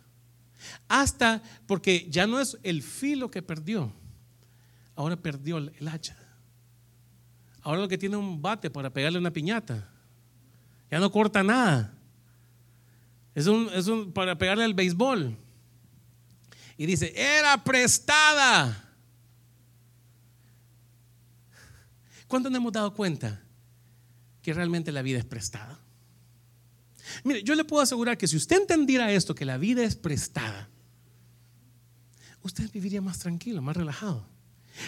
hasta 0.88 1.42
porque 1.68 2.08
ya 2.10 2.28
no 2.28 2.40
es 2.40 2.58
el 2.64 2.82
filo 2.82 3.30
que 3.30 3.42
perdió, 3.42 3.92
ahora 4.96 5.16
perdió 5.16 5.58
el 5.58 5.88
hacha. 5.88 6.18
Ahora 7.62 7.82
lo 7.82 7.88
que 7.88 7.98
tiene 7.98 8.16
un 8.16 8.42
bate 8.42 8.70
para 8.70 8.92
pegarle 8.92 9.18
una 9.18 9.32
piñata. 9.32 9.90
Ya 10.92 11.00
no 11.00 11.12
corta 11.12 11.42
nada. 11.42 11.92
Es 13.34 13.48
un, 13.48 13.70
es 13.74 13.88
un 13.88 14.12
para 14.14 14.38
pegarle 14.38 14.64
al 14.64 14.76
béisbol. 14.76 15.36
Y 16.78 16.86
dice, 16.86 17.12
era 17.16 17.64
prestada. 17.64 18.84
¿Cuándo 22.28 22.52
nos 22.52 22.58
hemos 22.58 22.72
dado 22.72 22.94
cuenta 22.94 23.45
que 24.46 24.54
realmente 24.54 24.92
la 24.92 25.02
vida 25.02 25.18
es 25.18 25.26
prestada? 25.26 25.80
Mire, 27.24 27.42
yo 27.42 27.56
le 27.56 27.66
puedo 27.66 27.82
asegurar 27.82 28.16
que 28.16 28.28
si 28.28 28.38
usted 28.38 28.58
entendiera 28.58 29.12
esto, 29.12 29.34
que 29.34 29.44
la 29.44 29.58
vida 29.58 29.84
es 29.84 29.96
prestada, 29.96 30.70
usted 32.44 32.72
viviría 32.72 33.02
más 33.02 33.18
tranquilo, 33.18 33.60
más 33.64 33.76
relajado. 33.76 34.24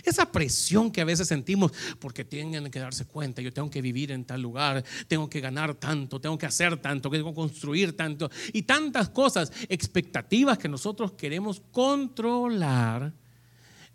Esa 0.03 0.31
presión 0.31 0.91
que 0.91 1.01
a 1.01 1.05
veces 1.05 1.27
sentimos 1.27 1.71
porque 1.99 2.23
tienen 2.23 2.69
que 2.69 2.77
darse 2.77 3.05
cuenta, 3.05 3.41
yo 3.41 3.51
tengo 3.51 3.71
que 3.71 3.81
vivir 3.81 4.11
en 4.11 4.25
tal 4.25 4.43
lugar, 4.43 4.85
tengo 5.07 5.27
que 5.27 5.41
ganar 5.41 5.73
tanto, 5.73 6.21
tengo 6.21 6.37
que 6.37 6.45
hacer 6.45 6.77
tanto, 6.77 7.09
tengo 7.09 7.31
que 7.31 7.35
construir 7.35 7.97
tanto 7.97 8.29
y 8.53 8.61
tantas 8.61 9.09
cosas, 9.09 9.51
expectativas 9.69 10.59
que 10.59 10.69
nosotros 10.69 11.13
queremos 11.13 11.63
controlar, 11.71 13.11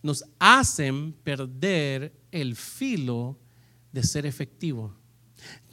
nos 0.02 0.24
hacen 0.40 1.12
perder 1.12 2.12
el 2.32 2.56
filo 2.56 3.38
de 3.92 4.02
ser 4.02 4.26
efectivo. 4.26 5.01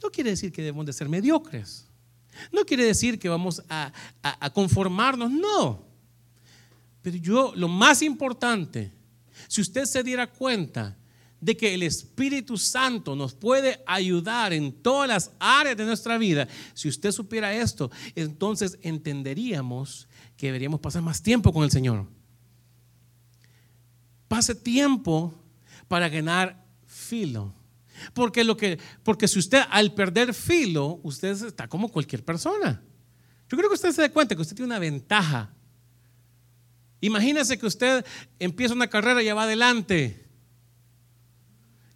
No 0.02 0.10
quiere 0.10 0.30
decir 0.30 0.52
que 0.52 0.62
debemos 0.62 0.86
de 0.86 0.92
ser 0.92 1.08
mediocres. 1.08 1.86
No 2.52 2.64
quiere 2.64 2.84
decir 2.84 3.18
que 3.18 3.28
vamos 3.28 3.62
a, 3.68 3.92
a 4.22 4.50
conformarnos, 4.50 5.30
no. 5.30 5.84
Pero 7.02 7.16
yo, 7.16 7.52
lo 7.56 7.68
más 7.68 8.02
importante, 8.02 8.92
si 9.48 9.60
usted 9.60 9.84
se 9.84 10.02
diera 10.02 10.26
cuenta 10.26 10.96
de 11.40 11.56
que 11.56 11.72
el 11.72 11.82
Espíritu 11.82 12.58
Santo 12.58 13.16
nos 13.16 13.32
puede 13.32 13.82
ayudar 13.86 14.52
en 14.52 14.72
todas 14.72 15.08
las 15.08 15.30
áreas 15.38 15.76
de 15.76 15.86
nuestra 15.86 16.18
vida, 16.18 16.46
si 16.74 16.88
usted 16.88 17.12
supiera 17.12 17.54
esto, 17.54 17.90
entonces 18.14 18.78
entenderíamos 18.82 20.06
que 20.36 20.46
deberíamos 20.46 20.80
pasar 20.80 21.02
más 21.02 21.22
tiempo 21.22 21.52
con 21.52 21.64
el 21.64 21.70
Señor. 21.70 22.06
Pase 24.28 24.54
tiempo 24.54 25.34
para 25.88 26.08
ganar 26.08 26.64
filo. 26.86 27.52
Porque 28.14 28.44
lo 28.44 28.56
que 28.56 28.78
porque 29.02 29.28
si 29.28 29.38
usted 29.38 29.62
al 29.70 29.94
perder 29.94 30.34
filo, 30.34 31.00
usted 31.02 31.30
está 31.30 31.68
como 31.68 31.88
cualquier 31.90 32.24
persona. 32.24 32.82
Yo 33.48 33.56
creo 33.56 33.68
que 33.68 33.74
usted 33.74 33.92
se 33.92 34.02
da 34.02 34.12
cuenta 34.12 34.34
que 34.34 34.42
usted 34.42 34.56
tiene 34.56 34.66
una 34.66 34.78
ventaja 34.78 35.54
Imagínese 37.00 37.58
que 37.58 37.66
usted 37.66 38.04
empieza 38.38 38.74
una 38.74 38.88
carrera 38.88 39.22
y 39.22 39.26
ya 39.26 39.34
va 39.34 39.44
adelante. 39.44 40.26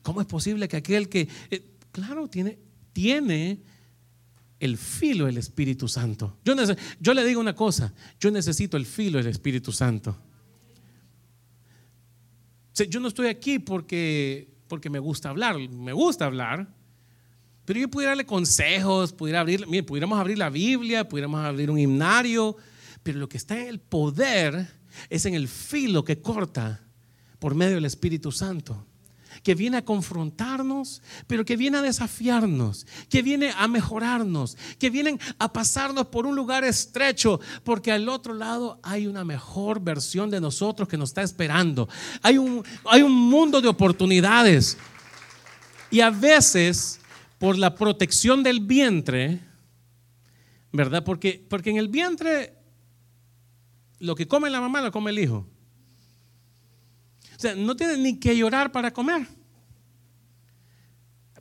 ¿Cómo 0.03 0.21
es 0.21 0.27
posible 0.27 0.69
que 0.69 0.79
aquel 0.79 1.09
que, 1.09 1.29
eh, 1.51 1.77
claro, 1.93 2.29
tiene, 2.29 2.59
tiene 2.93 3.63
el 4.61 4.79
filo 4.79 5.27
del 5.27 5.39
Espíritu 5.39 5.89
Santo? 5.89 6.39
Yo, 6.45 6.55
yo 7.01 7.15
le 7.15 7.25
digo 7.25 7.41
una 7.41 7.55
cosa, 7.55 7.93
yo 8.19 8.31
necesito 8.31 8.77
el 8.77 8.87
filo 8.87 9.19
del 9.19 9.29
Espíritu 9.29 9.73
Santo. 9.73 10.17
yo 12.89 13.01
no 13.01 13.09
estoy 13.09 13.29
aquí 13.29 13.59
porque, 13.59 14.54
porque 14.75 14.91
me 14.91 14.99
gusta 14.99 15.29
hablar, 15.31 15.57
me 15.57 15.93
gusta 15.93 16.25
hablar, 16.25 16.67
pero 17.65 17.79
yo 17.79 17.89
pudiera 17.89 18.11
darle 18.11 18.27
consejos, 18.27 19.13
pudiera 19.13 19.39
abrir, 19.39 19.69
mire, 19.69 19.85
pudiéramos 19.85 20.19
abrir 20.19 20.37
la 20.37 20.51
Biblia, 20.51 21.09
pudiéramos 21.09 21.45
abrir 21.45 21.71
un 21.71 21.79
himnario, 21.79 22.57
pero 23.05 23.21
lo 23.21 23.29
que 23.29 23.37
está 23.37 23.57
en 23.57 23.69
el 23.69 23.79
poder 23.79 24.69
es 25.11 25.27
en 25.27 25.35
el 25.35 25.47
filo 25.47 26.03
que 26.03 26.21
corta 26.21 26.83
por 27.39 27.55
medio 27.55 27.77
del 27.77 27.85
Espíritu 27.85 28.33
Santo, 28.33 28.85
que 29.45 29.55
viene 29.55 29.77
a 29.77 29.85
confrontarnos, 29.85 31.03
pero 31.27 31.45
que 31.45 31.57
viene 31.57 31.79
a 31.79 31.83
desafiarnos, 31.83 32.87
que 33.11 33.23
viene 33.23 33.53
a 33.57 33.69
mejorarnos, 33.69 34.57
que 34.79 34.91
vienen 34.91 35.21
a 35.39 35.53
pasarnos 35.53 36.07
por 36.07 36.27
un 36.27 36.35
lugar 36.35 36.65
estrecho, 36.65 37.41
porque 37.63 37.93
al 37.93 38.09
otro 38.09 38.35
lado 38.35 38.81
hay 38.83 39.07
una 39.07 39.23
mejor 39.23 39.81
versión 39.81 40.31
de 40.31 40.41
nosotros 40.41 40.89
que 40.89 40.97
nos 40.97 41.11
está 41.11 41.23
esperando. 41.23 41.89
Hay 42.23 42.39
un, 42.39 42.65
hay 42.87 43.03
un 43.03 43.13
mundo 43.13 43.61
de 43.61 43.69
oportunidades. 43.69 44.79
Y 45.91 46.01
a 46.01 46.09
veces, 46.11 46.99
por 47.39 47.59
la 47.59 47.75
protección 47.75 48.43
del 48.43 48.61
vientre, 48.61 49.41
¿verdad? 50.73 51.05
Porque, 51.05 51.45
porque 51.49 51.69
en 51.69 51.77
el 51.77 51.89
vientre 51.89 52.55
lo 53.99 54.15
que 54.15 54.27
come 54.27 54.49
la 54.49 54.61
mamá 54.61 54.81
lo 54.81 54.91
come 54.91 55.11
el 55.11 55.19
hijo. 55.19 55.47
O 57.37 57.41
sea, 57.41 57.55
no 57.55 57.75
tiene 57.77 57.97
ni 57.97 58.19
que 58.19 58.37
llorar 58.37 58.71
para 58.73 58.93
comer. 58.93 59.27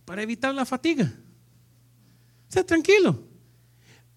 Para 0.06 0.22
evitar 0.22 0.54
la 0.54 0.66
fatiga. 0.66 1.14
O 2.50 2.52
sea, 2.52 2.66
tranquilo. 2.66 3.28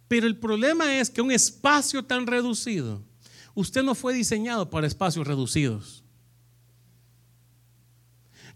Pero 0.08 0.26
el 0.26 0.36
problema 0.36 0.98
es 0.98 1.10
que 1.10 1.20
un 1.20 1.32
espacio 1.32 2.04
tan 2.04 2.26
reducido, 2.26 3.02
usted 3.54 3.82
no 3.82 3.94
fue 3.94 4.14
diseñado 4.14 4.70
para 4.70 4.86
espacios 4.86 5.26
reducidos. 5.26 6.04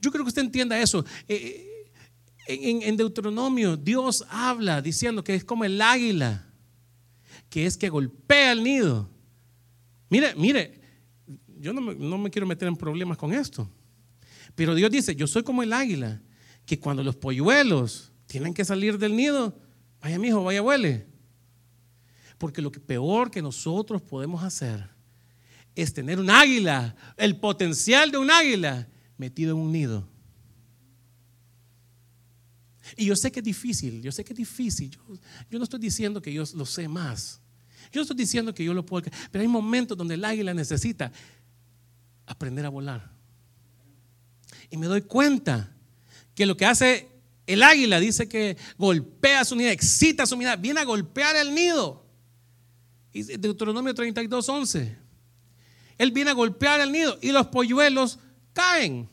Yo 0.01 0.11
creo 0.11 0.25
que 0.25 0.29
usted 0.29 0.43
entienda 0.43 0.81
eso. 0.81 1.05
Eh, 1.29 1.67
en, 2.47 2.83
en, 2.83 2.97
Deuteronomio 2.97 3.77
Dios 3.77 4.25
habla 4.29 4.81
diciendo 4.81 5.23
que 5.23 5.35
es 5.35 5.45
como 5.45 5.65
el 5.65 5.81
águila, 5.81 6.47
que 7.49 7.67
es 7.67 7.77
que 7.77 7.89
golpea 7.89 8.53
el 8.53 8.63
nido. 8.63 9.11
Mire, 10.09 10.35
mire, 10.37 10.80
yo 11.61 11.73
no 11.75 12.19
me, 12.19 12.31
quiero 12.31 12.47
meter 12.47 12.67
en 12.69 12.77
problemas 12.77 13.19
con 13.19 13.33
esto. 13.33 13.71
Pero 14.55 14.75
Dios 14.75 14.91
dice, 14.91 15.15
yo 15.15 15.27
soy 15.27 15.43
como 15.43 15.63
el 15.63 15.73
águila, 15.73 16.21
que 16.65 16.79
cuando 16.79 17.05
los 17.05 17.17
polluelos 17.17 18.13
tienen 18.27 18.55
que 18.55 18.65
salir 18.65 18.99
del 18.99 19.15
nido, 19.15 19.57
vaya 20.01 20.19
mi 20.19 20.29
hijo, 20.29 20.43
vaya 20.43 20.63
huele. 20.63 21.07
Porque 22.39 22.63
lo 22.63 22.73
peor 22.73 23.31
que 23.31 23.43
nosotros 23.43 24.01
podemos 24.01 24.43
hacer 24.43 24.89
es 25.75 25.93
tener 25.93 26.19
un 26.19 26.31
águila, 26.31 26.97
el 27.17 27.37
potencial 27.37 28.11
de 28.11 28.19
un 28.19 28.31
águila 28.31 28.89
metido 29.19 29.53
en 29.53 29.59
un 29.59 29.73
nido. 29.73 30.09
Y 32.97 33.05
yo 33.05 33.15
sé 33.15 33.31
que 33.31 33.41
es 33.41 33.45
difícil, 33.45 34.03
yo 34.03 34.11
sé 34.11 34.25
que 34.25 34.33
es 34.33 34.39
difícil. 34.39 34.91
Yo, 34.91 35.01
yo 35.51 35.59
no 35.59 35.65
estoy 35.65 35.79
diciendo 35.79 36.23
que 36.23 36.33
yo 36.33 36.45
lo 36.55 36.65
sé 36.65 36.89
más. 36.89 37.41
Yo 37.93 37.99
no 37.99 38.03
estoy 38.03 38.17
diciendo 38.17 38.55
que 38.55 38.65
yo 38.65 38.73
lo 38.73 38.87
puedo, 38.87 39.11
pero 39.31 39.43
hay 39.43 39.49
momentos 39.49 39.97
donde 39.97 40.15
el 40.15 40.25
águila 40.25 40.55
necesita 40.55 41.13
aprender 42.31 42.65
a 42.65 42.69
volar. 42.69 43.11
Y 44.71 44.77
me 44.77 44.87
doy 44.87 45.03
cuenta 45.03 45.73
que 46.35 46.47
lo 46.47 46.57
que 46.57 46.65
hace 46.65 47.09
El 47.47 47.65
águila 47.65 47.99
dice 47.99 48.29
que 48.29 48.57
golpea 48.79 49.45
su 49.45 49.57
nido, 49.57 49.71
excita 49.71 50.25
su 50.25 50.37
mirada, 50.37 50.55
viene 50.55 50.79
a 50.79 50.85
golpear 50.85 51.35
el 51.35 51.53
nido. 51.53 52.07
Y 53.13 53.25
Deuteronomio 53.25 53.93
32, 53.93 54.49
11. 54.49 54.97
Él 55.99 56.13
viene 56.13 56.31
a 56.31 56.35
golpear 56.35 56.81
el 56.81 56.93
nido 56.93 57.19
y 57.21 57.33
los 57.33 57.49
polluelos 57.49 58.21
caen. 58.53 59.09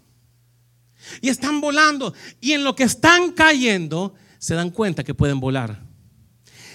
Y 1.20 1.30
están 1.30 1.60
volando. 1.60 2.14
Y 2.40 2.52
en 2.52 2.64
lo 2.64 2.76
que 2.76 2.84
están 2.84 3.32
cayendo, 3.32 4.14
se 4.38 4.54
dan 4.54 4.70
cuenta 4.70 5.04
que 5.04 5.16
pueden 5.16 5.40
volar. 5.40 5.84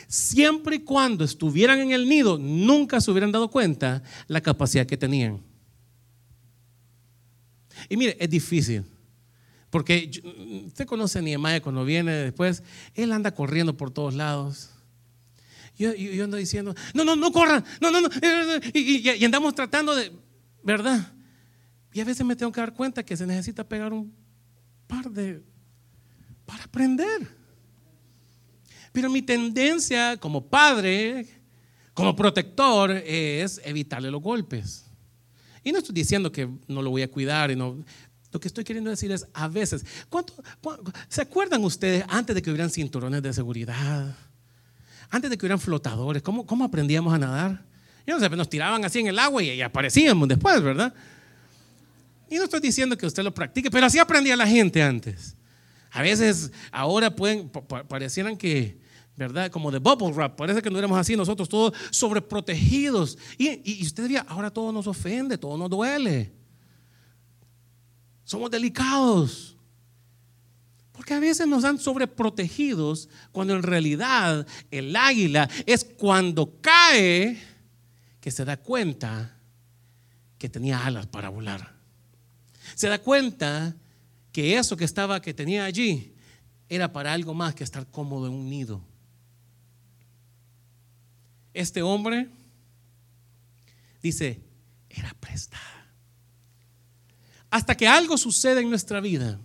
Siempre 0.08 0.76
y 0.76 0.80
cuando 0.80 1.22
estuvieran 1.22 1.78
en 1.78 1.92
el 1.92 2.08
nido, 2.08 2.38
nunca 2.38 3.00
se 3.00 3.12
hubieran 3.12 3.30
dado 3.30 3.48
cuenta 3.48 4.02
la 4.26 4.40
capacidad 4.40 4.84
que 4.84 4.96
tenían. 4.96 5.51
Y 7.88 7.96
mire, 7.96 8.16
es 8.18 8.28
difícil. 8.28 8.84
Porque 9.70 10.10
usted 10.66 10.86
conoce 10.86 11.18
a 11.18 11.22
Nehemiah 11.22 11.62
cuando 11.62 11.84
viene 11.84 12.12
después, 12.12 12.62
él 12.94 13.10
anda 13.10 13.34
corriendo 13.34 13.76
por 13.76 13.90
todos 13.90 14.14
lados. 14.14 14.68
Yo, 15.78 15.90
ando 16.22 16.36
diciendo, 16.36 16.74
no, 16.92 17.04
no, 17.04 17.16
no 17.16 17.32
corran, 17.32 17.64
no, 17.80 17.90
no, 17.90 18.02
no. 18.02 18.08
Y, 18.74 19.08
y, 19.08 19.24
andamos 19.24 19.54
tratando 19.54 19.96
de, 19.96 20.12
¿verdad? 20.62 21.12
Y 21.92 22.00
a 22.00 22.04
veces 22.04 22.24
me 22.26 22.36
tengo 22.36 22.52
que 22.52 22.60
dar 22.60 22.74
cuenta 22.74 23.02
que 23.02 23.16
se 23.16 23.26
necesita 23.26 23.66
pegar 23.66 23.94
un 23.94 24.14
par 24.86 25.10
de, 25.10 25.42
para 26.44 26.64
aprender. 26.64 27.26
Pero 28.92 29.08
mi 29.08 29.22
tendencia 29.22 30.18
como 30.18 30.46
padre, 30.46 31.26
como 31.94 32.14
protector, 32.14 32.90
es 32.90 33.58
evitarle 33.64 34.10
los 34.10 34.20
golpes. 34.20 34.84
Y 35.64 35.72
no 35.72 35.78
estoy 35.78 35.94
diciendo 35.94 36.32
que 36.32 36.48
no 36.66 36.82
lo 36.82 36.90
voy 36.90 37.02
a 37.02 37.10
cuidar, 37.10 37.50
y 37.50 37.56
no, 37.56 37.84
lo 38.32 38.40
que 38.40 38.48
estoy 38.48 38.64
queriendo 38.64 38.90
decir 38.90 39.12
es, 39.12 39.26
a 39.34 39.46
veces, 39.46 39.84
¿cuánto, 40.08 40.32
se 41.08 41.22
acuerdan 41.22 41.62
ustedes 41.64 42.04
antes 42.08 42.34
de 42.34 42.42
que 42.42 42.50
hubieran 42.50 42.70
cinturones 42.70 43.22
de 43.22 43.32
seguridad? 43.32 44.16
Antes 45.10 45.30
de 45.30 45.36
que 45.36 45.44
hubieran 45.44 45.60
flotadores, 45.60 46.22
¿cómo, 46.22 46.46
cómo 46.46 46.64
aprendíamos 46.64 47.12
a 47.12 47.18
nadar? 47.18 47.62
Yo 48.06 48.14
no 48.14 48.20
sé, 48.20 48.34
nos 48.34 48.48
tiraban 48.48 48.84
así 48.84 49.00
en 49.00 49.08
el 49.08 49.18
agua 49.18 49.42
y, 49.42 49.60
aparecíamos 49.60 50.26
después, 50.26 50.62
¿verdad? 50.62 50.94
Y 52.30 52.36
no 52.36 52.44
estoy 52.44 52.60
diciendo 52.60 52.96
que 52.96 53.06
usted 53.06 53.22
lo 53.22 53.34
practique, 53.34 53.70
pero 53.70 53.86
así 53.86 53.98
aprendía 53.98 54.34
la 54.36 54.46
gente 54.46 54.82
antes. 54.82 55.36
A 55.90 56.00
veces 56.00 56.50
ahora 56.70 57.14
pueden, 57.14 57.50
parecieran 57.50 58.36
que, 58.36 58.78
¿verdad? 59.16 59.50
Como 59.50 59.70
de 59.70 59.78
bubble 59.78 60.12
wrap, 60.12 60.36
parece 60.36 60.62
que 60.62 60.70
no 60.70 60.78
éramos 60.78 60.98
así, 60.98 61.16
nosotros 61.16 61.48
todos 61.48 61.74
sobreprotegidos. 61.90 63.18
Y, 63.38 63.84
usted 63.84 64.04
diría, 64.04 64.24
ahora 64.28 64.50
todo 64.50 64.72
nos 64.72 64.86
ofende, 64.86 65.36
todo 65.38 65.56
nos 65.56 65.70
duele. 65.70 66.32
Somos 68.24 68.50
delicados. 68.50 69.56
Porque 70.92 71.14
a 71.14 71.20
veces 71.20 71.46
nos 71.46 71.62
dan 71.62 71.78
sobreprotegidos 71.78 73.08
cuando 73.32 73.54
en 73.54 73.62
realidad 73.62 74.46
el 74.70 74.94
águila 74.94 75.48
es 75.66 75.84
cuando 75.84 76.60
cae 76.60 77.42
que 78.20 78.30
se 78.30 78.44
da 78.44 78.56
cuenta 78.56 79.36
que 80.38 80.48
tenía 80.48 80.84
alas 80.84 81.06
para 81.06 81.28
volar. 81.28 81.76
Se 82.74 82.88
da 82.88 82.98
cuenta 82.98 83.74
que 84.32 84.56
eso 84.56 84.76
que 84.76 84.84
estaba 84.84 85.20
que 85.20 85.34
tenía 85.34 85.64
allí 85.64 86.14
era 86.68 86.92
para 86.92 87.12
algo 87.12 87.34
más 87.34 87.54
que 87.54 87.64
estar 87.64 87.86
cómodo 87.90 88.26
en 88.26 88.34
un 88.34 88.48
nido. 88.48 88.91
Este 91.54 91.82
hombre 91.82 92.28
dice, 94.02 94.42
era 94.88 95.14
prestada. 95.14 95.60
Hasta 97.50 97.76
que 97.76 97.86
algo 97.86 98.16
sucede 98.16 98.60
en 98.60 98.70
nuestra 98.70 99.00
vida, 99.00 99.38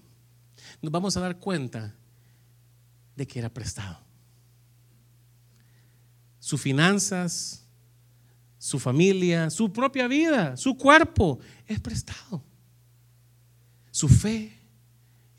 nos 0.82 0.92
vamos 0.92 1.18
a 1.18 1.20
dar 1.20 1.38
cuenta 1.38 1.96
de 3.16 3.28
que 3.28 3.40
era 3.40 3.50
prestado. 3.50 4.00
Sus 6.40 6.62
finanzas, 6.62 7.66
su 8.58 8.80
familia, 8.80 9.50
su 9.50 9.72
propia 9.72 10.08
vida, 10.08 10.56
su 10.56 10.78
cuerpo 10.78 11.40
es 11.66 11.80
prestado. 11.80 12.44
Su 13.92 14.08
fe, 14.08 14.58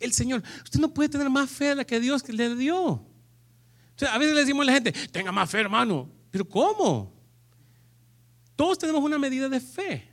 el 0.00 0.12
Señor. 0.12 0.42
Usted 0.64 0.80
no 0.80 0.92
puede 0.92 1.08
tener 1.08 1.30
más 1.30 1.48
fe 1.48 1.66
de 1.66 1.74
la 1.76 1.84
que 1.84 2.00
Dios 2.00 2.28
le 2.28 2.54
dio. 2.56 3.06
a 4.10 4.18
veces 4.18 4.34
le 4.34 4.40
decimos 4.40 4.62
a 4.62 4.66
la 4.66 4.72
gente, 4.72 4.92
tenga 5.10 5.32
más 5.32 5.48
fe, 5.48 5.60
hermano. 5.60 6.17
Pero 6.30 6.48
¿cómo? 6.48 7.12
Todos 8.56 8.78
tenemos 8.78 9.02
una 9.02 9.18
medida 9.18 9.48
de 9.48 9.60
fe. 9.60 10.08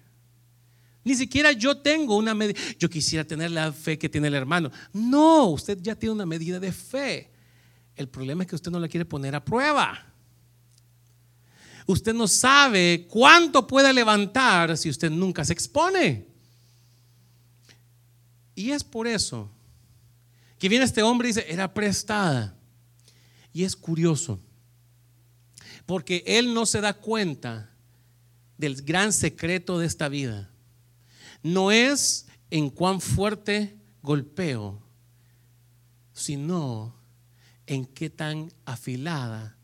Ni 1.03 1.15
siquiera 1.15 1.51
yo 1.51 1.77
tengo 1.77 2.17
una 2.17 2.33
medida. 2.33 2.59
Yo 2.79 2.89
quisiera 2.89 3.23
tener 3.23 3.51
la 3.51 3.71
fe 3.71 3.97
que 3.97 4.09
tiene 4.09 4.27
el 4.27 4.33
hermano. 4.33 4.71
No, 4.91 5.47
usted 5.47 5.79
ya 5.81 5.95
tiene 5.95 6.13
una 6.13 6.25
medida 6.25 6.59
de 6.59 6.71
fe. 6.71 7.31
El 7.95 8.09
problema 8.09 8.43
es 8.43 8.49
que 8.49 8.55
usted 8.55 8.71
no 8.71 8.79
la 8.79 8.87
quiere 8.87 9.05
poner 9.05 9.35
a 9.35 9.43
prueba. 9.43 10.13
Usted 11.87 12.13
no 12.13 12.27
sabe 12.27 13.05
cuánto 13.09 13.67
puede 13.67 13.93
levantar 13.93 14.75
si 14.77 14.89
usted 14.89 15.11
nunca 15.11 15.45
se 15.45 15.53
expone. 15.53 16.27
Y 18.55 18.71
es 18.71 18.83
por 18.83 19.05
eso 19.05 19.51
que 20.57 20.69
viene 20.69 20.85
este 20.85 21.03
hombre 21.03 21.27
y 21.27 21.31
dice, 21.31 21.45
era 21.47 21.71
prestada. 21.73 22.57
Y 23.53 23.63
es 23.63 23.75
curioso, 23.75 24.39
porque 25.85 26.23
él 26.25 26.53
no 26.53 26.65
se 26.65 26.81
da 26.81 26.93
cuenta 26.93 27.71
del 28.57 28.81
gran 28.81 29.13
secreto 29.13 29.79
de 29.79 29.85
esta 29.85 30.09
vida 30.09 30.51
no 31.45 31.71
es 31.71 32.25
en 32.49 32.71
cuán 32.71 32.99
fuerte 32.99 33.77
golpeo, 34.01 34.81
sino 36.11 36.95
en 37.67 37.85
qué 37.85 38.09
tan 38.09 38.51
afilada 38.65 39.55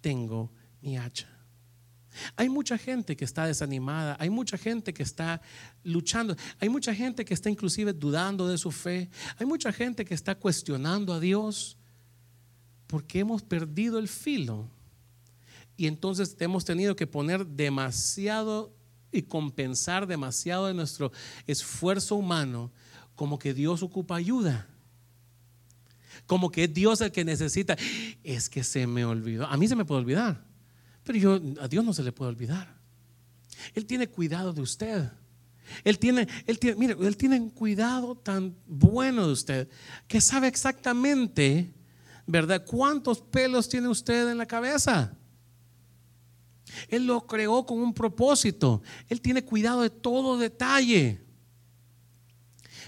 tengo 0.00 0.50
mi 0.80 0.98
hacha. 0.98 1.28
Hay 2.34 2.48
mucha 2.48 2.76
gente 2.76 3.16
que 3.16 3.24
está 3.24 3.46
desanimada, 3.46 4.16
hay 4.18 4.30
mucha 4.30 4.58
gente 4.58 4.92
que 4.92 5.04
está 5.04 5.40
luchando, 5.84 6.36
hay 6.58 6.68
mucha 6.68 6.92
gente 6.92 7.24
que 7.24 7.34
está 7.34 7.48
inclusive 7.48 7.92
dudando 7.92 8.48
de 8.48 8.58
su 8.58 8.72
fe, 8.72 9.08
hay 9.36 9.46
mucha 9.46 9.72
gente 9.72 10.04
que 10.04 10.14
está 10.14 10.34
cuestionando 10.34 11.14
a 11.14 11.20
Dios 11.20 11.78
porque 12.88 13.20
hemos 13.20 13.44
perdido 13.44 14.00
el 14.00 14.08
filo 14.08 14.68
y 15.78 15.86
entonces 15.86 16.36
hemos 16.40 16.64
tenido 16.64 16.96
que 16.96 17.06
poner 17.06 17.46
demasiado 17.46 18.74
y 19.12 19.22
compensar 19.22 20.08
demasiado 20.08 20.66
de 20.66 20.74
nuestro 20.74 21.12
esfuerzo 21.46 22.16
humano 22.16 22.72
como 23.14 23.38
que 23.38 23.54
Dios 23.54 23.84
ocupa 23.84 24.16
ayuda. 24.16 24.66
Como 26.26 26.50
que 26.50 26.64
es 26.64 26.74
Dios 26.74 27.00
el 27.00 27.12
que 27.12 27.24
necesita. 27.24 27.76
Es 28.24 28.50
que 28.50 28.64
se 28.64 28.88
me 28.88 29.04
olvidó. 29.04 29.46
A 29.46 29.56
mí 29.56 29.68
se 29.68 29.76
me 29.76 29.84
puede 29.84 30.00
olvidar. 30.00 30.44
Pero 31.04 31.16
yo, 31.16 31.40
a 31.62 31.68
Dios 31.68 31.84
no 31.84 31.94
se 31.94 32.02
le 32.02 32.10
puede 32.10 32.30
olvidar. 32.30 32.76
Él 33.72 33.86
tiene 33.86 34.08
cuidado 34.08 34.52
de 34.52 34.62
usted. 34.62 35.08
Él 35.84 36.00
tiene, 36.00 36.26
él 36.46 36.58
tiene, 36.58 36.76
mire, 36.76 36.96
él 37.00 37.16
tiene 37.16 37.38
un 37.38 37.50
cuidado 37.50 38.16
tan 38.16 38.56
bueno 38.66 39.28
de 39.28 39.32
usted 39.32 39.68
que 40.08 40.20
sabe 40.20 40.48
exactamente, 40.48 41.72
¿verdad? 42.26 42.64
¿Cuántos 42.66 43.20
pelos 43.20 43.68
tiene 43.68 43.86
usted 43.86 44.28
en 44.28 44.38
la 44.38 44.46
cabeza? 44.46 45.17
Él 46.88 47.06
lo 47.06 47.26
creó 47.26 47.64
con 47.66 47.78
un 47.78 47.94
propósito. 47.94 48.82
Él 49.08 49.20
tiene 49.20 49.44
cuidado 49.44 49.82
de 49.82 49.90
todo 49.90 50.38
detalle. 50.38 51.20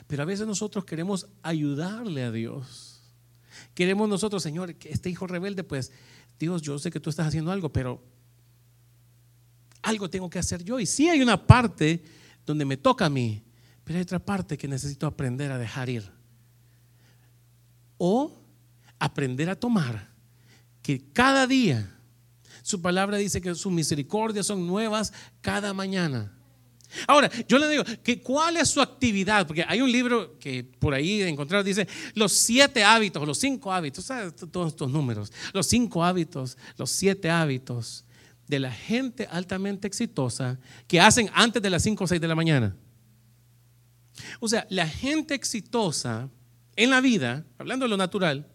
Pero 0.06 0.22
a 0.22 0.26
veces 0.26 0.46
nosotros 0.46 0.84
queremos 0.84 1.28
ayudarle 1.42 2.24
a 2.24 2.32
Dios. 2.32 3.00
Queremos 3.74 4.08
nosotros, 4.08 4.42
Señor, 4.42 4.74
que 4.74 4.90
este 4.90 5.10
hijo 5.10 5.26
rebelde, 5.26 5.64
pues, 5.64 5.92
Dios, 6.38 6.62
yo 6.62 6.78
sé 6.78 6.90
que 6.90 7.00
tú 7.00 7.10
estás 7.10 7.28
haciendo 7.28 7.52
algo, 7.52 7.72
pero 7.72 8.02
algo 9.82 10.10
tengo 10.10 10.28
que 10.28 10.38
hacer 10.38 10.64
yo. 10.64 10.80
Y 10.80 10.86
sí 10.86 11.08
hay 11.08 11.22
una 11.22 11.46
parte 11.46 12.02
donde 12.44 12.64
me 12.64 12.76
toca 12.76 13.06
a 13.06 13.10
mí, 13.10 13.42
pero 13.84 13.98
hay 13.98 14.02
otra 14.02 14.18
parte 14.18 14.58
que 14.58 14.68
necesito 14.68 15.06
aprender 15.06 15.52
a 15.52 15.58
dejar 15.58 15.88
ir. 15.88 16.10
O 17.98 18.42
aprender 18.98 19.48
a 19.50 19.56
tomar 19.56 20.10
que 20.82 21.12
cada 21.12 21.46
día 21.46 21.99
su 22.62 22.80
palabra 22.80 23.16
dice 23.16 23.40
que 23.40 23.54
sus 23.54 23.72
misericordias 23.72 24.46
son 24.46 24.66
nuevas 24.66 25.12
cada 25.40 25.72
mañana. 25.72 26.32
Ahora, 27.06 27.30
yo 27.48 27.58
le 27.58 27.68
digo, 27.68 27.84
que 28.02 28.20
¿cuál 28.20 28.56
es 28.56 28.68
su 28.68 28.80
actividad? 28.80 29.46
Porque 29.46 29.64
hay 29.66 29.80
un 29.80 29.90
libro 29.90 30.38
que 30.38 30.64
por 30.64 30.92
ahí 30.92 31.22
encontrar 31.22 31.62
dice 31.62 31.86
los 32.14 32.32
siete 32.32 32.82
hábitos, 32.82 33.26
los 33.26 33.38
cinco 33.38 33.72
hábitos, 33.72 34.08
todos 34.50 34.68
estos 34.68 34.90
números, 34.90 35.32
los 35.52 35.66
cinco 35.66 36.04
hábitos, 36.04 36.58
los 36.76 36.90
siete 36.90 37.30
hábitos 37.30 38.04
de 38.48 38.58
la 38.58 38.72
gente 38.72 39.28
altamente 39.30 39.86
exitosa 39.86 40.58
que 40.88 41.00
hacen 41.00 41.30
antes 41.32 41.62
de 41.62 41.70
las 41.70 41.82
cinco 41.84 42.04
o 42.04 42.06
seis 42.08 42.20
de 42.20 42.28
la 42.28 42.34
mañana. 42.34 42.76
O 44.40 44.48
sea, 44.48 44.66
la 44.68 44.88
gente 44.88 45.34
exitosa 45.34 46.28
en 46.74 46.90
la 46.90 47.00
vida, 47.00 47.44
hablando 47.58 47.84
de 47.84 47.90
lo 47.90 47.96
natural, 47.96 48.48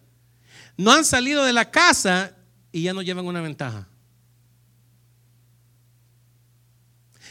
no 0.78 0.92
han 0.92 1.06
salido 1.06 1.46
de 1.46 1.54
la 1.54 1.72
casa 1.72 2.36
y 2.72 2.84
ya 2.84 2.94
no 2.94 3.02
llevan 3.02 3.26
una 3.26 3.42
ventaja. 3.42 3.88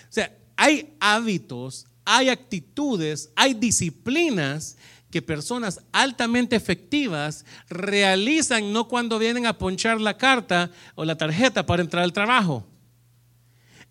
O 0.08 0.12
sea, 0.14 0.34
hay 0.56 0.94
hábitos, 1.00 1.86
hay 2.04 2.28
actitudes, 2.28 3.30
hay 3.34 3.54
disciplinas 3.54 4.76
que 5.10 5.22
personas 5.22 5.80
altamente 5.92 6.56
efectivas 6.56 7.44
realizan 7.68 8.72
no 8.72 8.88
cuando 8.88 9.18
vienen 9.18 9.46
a 9.46 9.56
ponchar 9.56 10.00
la 10.00 10.16
carta 10.16 10.70
o 10.96 11.04
la 11.04 11.16
tarjeta 11.16 11.64
para 11.64 11.82
entrar 11.82 12.02
al 12.02 12.12
trabajo. 12.12 12.66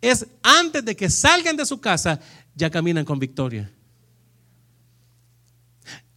Es 0.02 0.28
antes 0.42 0.84
de 0.84 0.96
que 0.98 1.10
salgan 1.10 1.56
de 1.56 1.66
su 1.66 1.80
casa, 1.80 2.20
ya 2.56 2.70
caminan 2.70 3.06
con 3.06 3.20
victoria. 3.20 3.72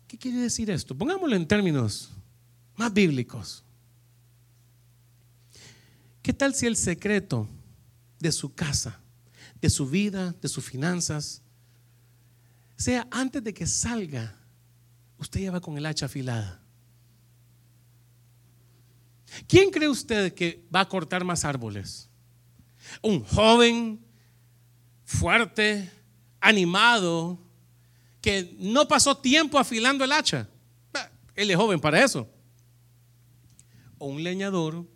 ¿Qué 0.08 0.18
quiere 0.18 0.38
decir 0.38 0.70
esto? 0.70 0.96
Pongámoslo 0.96 1.36
en 1.36 1.46
términos 1.46 2.10
más 2.74 2.92
bíblicos. 2.92 3.62
¿Qué 6.20 6.32
tal 6.32 6.52
si 6.52 6.66
el 6.66 6.76
secreto 6.76 7.48
de 8.18 8.32
su 8.32 8.52
casa, 8.54 9.00
de 9.66 9.70
su 9.70 9.84
vida, 9.84 10.32
de 10.40 10.48
sus 10.48 10.64
finanzas, 10.64 11.42
sea 12.76 13.04
antes 13.10 13.42
de 13.42 13.52
que 13.52 13.66
salga, 13.66 14.38
usted 15.18 15.40
ya 15.40 15.50
va 15.50 15.60
con 15.60 15.76
el 15.76 15.84
hacha 15.84 16.06
afilada? 16.06 16.62
¿Quién 19.48 19.72
cree 19.72 19.88
usted 19.88 20.32
que 20.34 20.64
va 20.72 20.82
a 20.82 20.88
cortar 20.88 21.24
más 21.24 21.44
árboles? 21.44 22.08
Un 23.02 23.24
joven, 23.24 23.98
fuerte, 25.04 25.90
animado, 26.38 27.36
que 28.20 28.54
no 28.60 28.86
pasó 28.86 29.16
tiempo 29.16 29.58
afilando 29.58 30.04
el 30.04 30.12
hacha. 30.12 30.48
Él 31.34 31.50
es 31.50 31.56
joven 31.56 31.80
para 31.80 32.04
eso. 32.04 32.30
O 33.98 34.06
un 34.06 34.22
leñador 34.22 34.86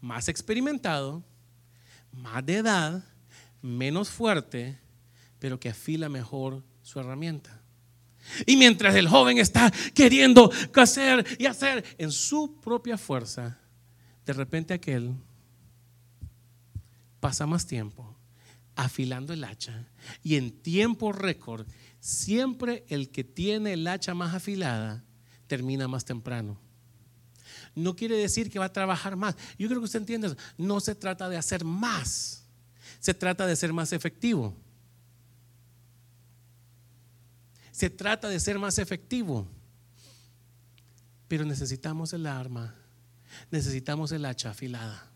más 0.00 0.28
experimentado, 0.28 1.24
más 2.12 2.46
de 2.46 2.58
edad, 2.58 3.09
menos 3.62 4.10
fuerte, 4.10 4.78
pero 5.38 5.58
que 5.58 5.70
afila 5.70 6.08
mejor 6.08 6.62
su 6.82 7.00
herramienta. 7.00 7.62
Y 8.46 8.56
mientras 8.56 8.94
el 8.94 9.08
joven 9.08 9.38
está 9.38 9.72
queriendo 9.94 10.50
hacer 10.74 11.26
y 11.38 11.46
hacer 11.46 11.84
en 11.98 12.12
su 12.12 12.60
propia 12.60 12.98
fuerza, 12.98 13.58
de 14.26 14.32
repente 14.32 14.74
aquel 14.74 15.14
pasa 17.18 17.46
más 17.46 17.66
tiempo 17.66 18.16
afilando 18.76 19.32
el 19.32 19.44
hacha 19.44 19.88
y 20.22 20.36
en 20.36 20.50
tiempo 20.62 21.12
récord 21.12 21.66
siempre 21.98 22.84
el 22.88 23.10
que 23.10 23.24
tiene 23.24 23.74
el 23.74 23.86
hacha 23.86 24.14
más 24.14 24.34
afilada 24.34 25.04
termina 25.46 25.88
más 25.88 26.04
temprano. 26.04 26.58
No 27.74 27.94
quiere 27.94 28.16
decir 28.16 28.50
que 28.50 28.58
va 28.58 28.66
a 28.66 28.72
trabajar 28.72 29.16
más. 29.16 29.36
Yo 29.58 29.68
creo 29.68 29.80
que 29.80 29.84
usted 29.84 30.00
entiende 30.00 30.28
eso. 30.28 30.36
No 30.56 30.80
se 30.80 30.94
trata 30.94 31.28
de 31.28 31.36
hacer 31.36 31.64
más, 31.64 32.39
se 33.00 33.14
trata 33.14 33.46
de 33.46 33.56
ser 33.56 33.72
más 33.72 33.92
efectivo. 33.92 34.54
Se 37.72 37.88
trata 37.88 38.28
de 38.28 38.38
ser 38.38 38.58
más 38.58 38.78
efectivo. 38.78 39.48
Pero 41.26 41.44
necesitamos 41.44 42.12
el 42.12 42.26
arma, 42.26 42.74
necesitamos 43.50 44.12
el 44.12 44.24
hacha 44.24 44.50
afilada. 44.50 45.06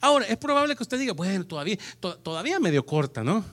Ahora, 0.00 0.24
es 0.26 0.38
probable 0.38 0.74
que 0.74 0.82
usted 0.82 0.98
diga, 0.98 1.12
bueno, 1.12 1.44
todavía, 1.44 1.76
todavía 2.00 2.58
medio 2.58 2.86
corta, 2.86 3.22
¿no? 3.22 3.44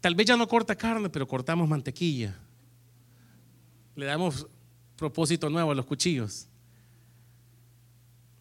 Tal 0.00 0.14
vez 0.14 0.26
ya 0.26 0.36
no 0.36 0.46
corta 0.46 0.76
carne, 0.76 1.08
pero 1.08 1.26
cortamos 1.26 1.68
mantequilla. 1.68 2.36
Le 3.96 4.04
damos 4.04 4.46
propósito 4.96 5.48
nuevo 5.48 5.70
a 5.70 5.74
los 5.74 5.86
cuchillos. 5.86 6.46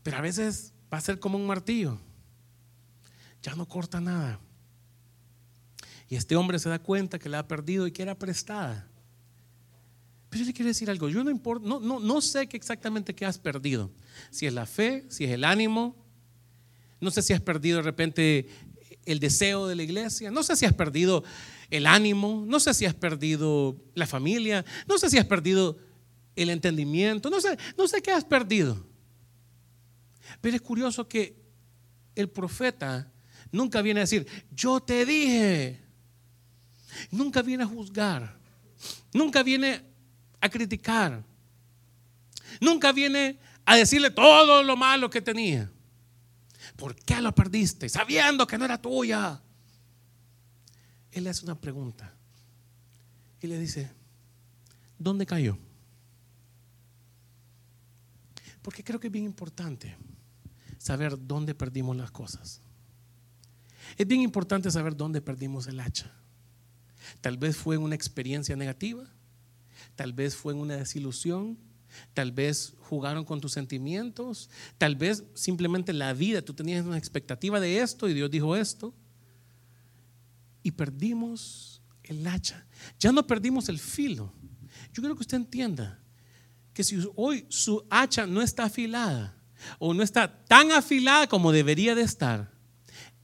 Pero 0.03 0.17
a 0.17 0.21
veces 0.21 0.73
va 0.91 0.97
a 0.97 1.01
ser 1.01 1.19
como 1.19 1.37
un 1.37 1.47
martillo. 1.47 1.99
Ya 3.41 3.55
no 3.55 3.67
corta 3.67 4.01
nada. 4.01 4.39
Y 6.09 6.15
este 6.15 6.35
hombre 6.35 6.59
se 6.59 6.69
da 6.69 6.79
cuenta 6.79 7.19
que 7.19 7.29
la 7.29 7.39
ha 7.39 7.47
perdido 7.47 7.85
y 7.85 7.91
que 7.91 8.01
era 8.01 8.17
prestada. 8.17 8.87
Pero 10.29 10.43
le 10.43 10.53
quiero 10.53 10.67
decir 10.67 10.89
algo. 10.89 11.09
Yo 11.09 11.23
no, 11.23 11.29
importa, 11.29 11.67
no, 11.67 11.79
no, 11.79 11.99
no 11.99 12.21
sé 12.21 12.47
qué 12.47 12.57
exactamente 12.57 13.13
qué 13.13 13.25
has 13.25 13.37
perdido. 13.37 13.91
Si 14.29 14.45
es 14.45 14.53
la 14.53 14.65
fe, 14.65 15.05
si 15.09 15.25
es 15.25 15.31
el 15.31 15.43
ánimo. 15.43 15.95
No 16.99 17.11
sé 17.11 17.21
si 17.21 17.33
has 17.33 17.41
perdido 17.41 17.77
de 17.77 17.83
repente 17.83 18.47
el 19.05 19.19
deseo 19.19 19.67
de 19.67 19.75
la 19.75 19.83
iglesia, 19.83 20.31
no 20.31 20.43
sé 20.43 20.55
si 20.55 20.65
has 20.65 20.73
perdido 20.73 21.23
el 21.69 21.85
ánimo, 21.85 22.43
no 22.45 22.59
sé 22.59 22.73
si 22.73 22.85
has 22.85 22.93
perdido 22.93 23.77
la 23.95 24.05
familia, 24.05 24.65
no 24.85 24.97
sé 24.97 25.09
si 25.09 25.17
has 25.17 25.25
perdido 25.25 25.77
el 26.35 26.49
entendimiento, 26.49 27.29
no 27.29 27.39
sé, 27.39 27.57
no 27.77 27.87
sé 27.87 28.01
qué 28.01 28.11
has 28.11 28.25
perdido. 28.25 28.85
Pero 30.41 30.55
es 30.57 30.61
curioso 30.61 31.07
que 31.07 31.41
el 32.15 32.29
profeta 32.29 33.11
nunca 33.51 33.81
viene 33.81 34.01
a 34.01 34.03
decir, 34.03 34.27
yo 34.51 34.79
te 34.79 35.05
dije, 35.05 35.81
nunca 37.11 37.41
viene 37.41 37.63
a 37.63 37.67
juzgar, 37.67 38.37
nunca 39.13 39.43
viene 39.43 39.81
a 40.41 40.49
criticar, 40.49 41.23
nunca 42.61 42.91
viene 42.91 43.39
a 43.65 43.75
decirle 43.75 44.11
todo 44.11 44.63
lo 44.63 44.75
malo 44.75 45.09
que 45.09 45.21
tenía. 45.21 45.69
¿Por 46.75 46.95
qué 46.95 47.21
lo 47.21 47.33
perdiste? 47.33 47.89
Sabiendo 47.89 48.45
que 48.45 48.57
no 48.57 48.65
era 48.65 48.81
tuya. 48.81 49.41
Él 51.11 51.23
le 51.23 51.29
hace 51.31 51.43
una 51.43 51.59
pregunta 51.59 52.13
y 53.41 53.47
le 53.47 53.59
dice, 53.59 53.91
¿dónde 54.99 55.25
cayó? 55.25 55.57
Porque 58.61 58.83
creo 58.83 58.99
que 58.99 59.07
es 59.07 59.13
bien 59.13 59.25
importante 59.25 59.95
saber 60.77 61.17
dónde 61.17 61.55
perdimos 61.55 61.95
las 61.95 62.11
cosas. 62.11 62.61
Es 63.95 64.07
bien 64.07 64.21
importante 64.21 64.71
saber 64.71 64.95
dónde 64.95 65.21
perdimos 65.21 65.67
el 65.67 65.79
hacha. 65.79 66.11
Tal 67.21 67.37
vez 67.37 67.55
fue 67.55 67.75
en 67.75 67.81
una 67.81 67.95
experiencia 67.95 68.55
negativa, 68.55 69.07
tal 69.95 70.13
vez 70.13 70.35
fue 70.35 70.53
en 70.53 70.59
una 70.59 70.75
desilusión, 70.75 71.57
Tal 72.13 72.31
vez 72.31 72.73
jugaron 72.79 73.25
con 73.25 73.41
tus 73.41 73.53
sentimientos. 73.53 74.49
Tal 74.77 74.95
vez 74.95 75.23
simplemente 75.33 75.93
la 75.93 76.13
vida, 76.13 76.41
tú 76.41 76.53
tenías 76.53 76.85
una 76.85 76.97
expectativa 76.97 77.59
de 77.59 77.79
esto 77.79 78.09
y 78.09 78.13
Dios 78.13 78.29
dijo 78.29 78.55
esto. 78.55 78.93
Y 80.63 80.71
perdimos 80.71 81.81
el 82.03 82.25
hacha. 82.27 82.65
Ya 82.99 83.11
no 83.11 83.25
perdimos 83.25 83.69
el 83.69 83.79
filo. 83.79 84.33
Yo 84.93 85.01
quiero 85.01 85.15
que 85.15 85.21
usted 85.21 85.37
entienda 85.37 85.99
que 86.73 86.83
si 86.83 86.99
hoy 87.15 87.45
su 87.49 87.85
hacha 87.89 88.27
no 88.27 88.41
está 88.41 88.65
afilada 88.65 89.35
o 89.79 89.93
no 89.93 90.03
está 90.03 90.45
tan 90.45 90.71
afilada 90.71 91.27
como 91.27 91.51
debería 91.51 91.95
de 91.95 92.03
estar, 92.03 92.51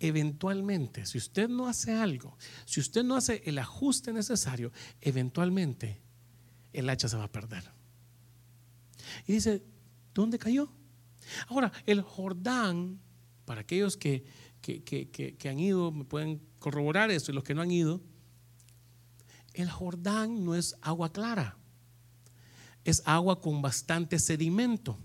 eventualmente, 0.04 1.06
si 1.06 1.18
usted 1.18 1.48
no 1.48 1.68
hace 1.68 1.94
algo, 1.94 2.38
si 2.66 2.82
usted 2.82 3.04
no 3.04 3.16
hace 3.16 3.42
el 3.46 3.58
ajuste 3.58 4.12
necesario, 4.12 4.74
eventualmente 5.00 6.02
el 6.74 6.90
hacha 6.90 7.08
se 7.08 7.16
va 7.16 7.24
a 7.24 7.32
perder. 7.32 7.64
Y 9.26 9.34
dice, 9.34 9.64
¿dónde 10.14 10.38
cayó? 10.38 10.70
Ahora, 11.48 11.72
el 11.86 12.02
Jordán, 12.02 13.00
para 13.46 13.62
aquellos 13.62 13.96
que, 13.96 14.26
que, 14.62 15.50
han 15.50 15.60
ido, 15.60 15.92
me 15.94 16.04
pueden 16.04 16.42
corroborar 16.60 17.10
esto, 17.10 17.32
y 17.32 17.36
los 17.36 17.46
que 17.46 17.54
no 17.54 17.62
han 17.62 17.72
ido, 17.72 18.02
el 19.54 19.70
Jordán 19.70 20.44
no 20.44 20.54
es 20.54 20.76
agua 20.82 21.14
clara, 21.14 21.58
es 22.84 23.02
agua 23.06 23.40
con 23.40 23.62
bastante 23.62 24.20
sedimento. 24.20 24.98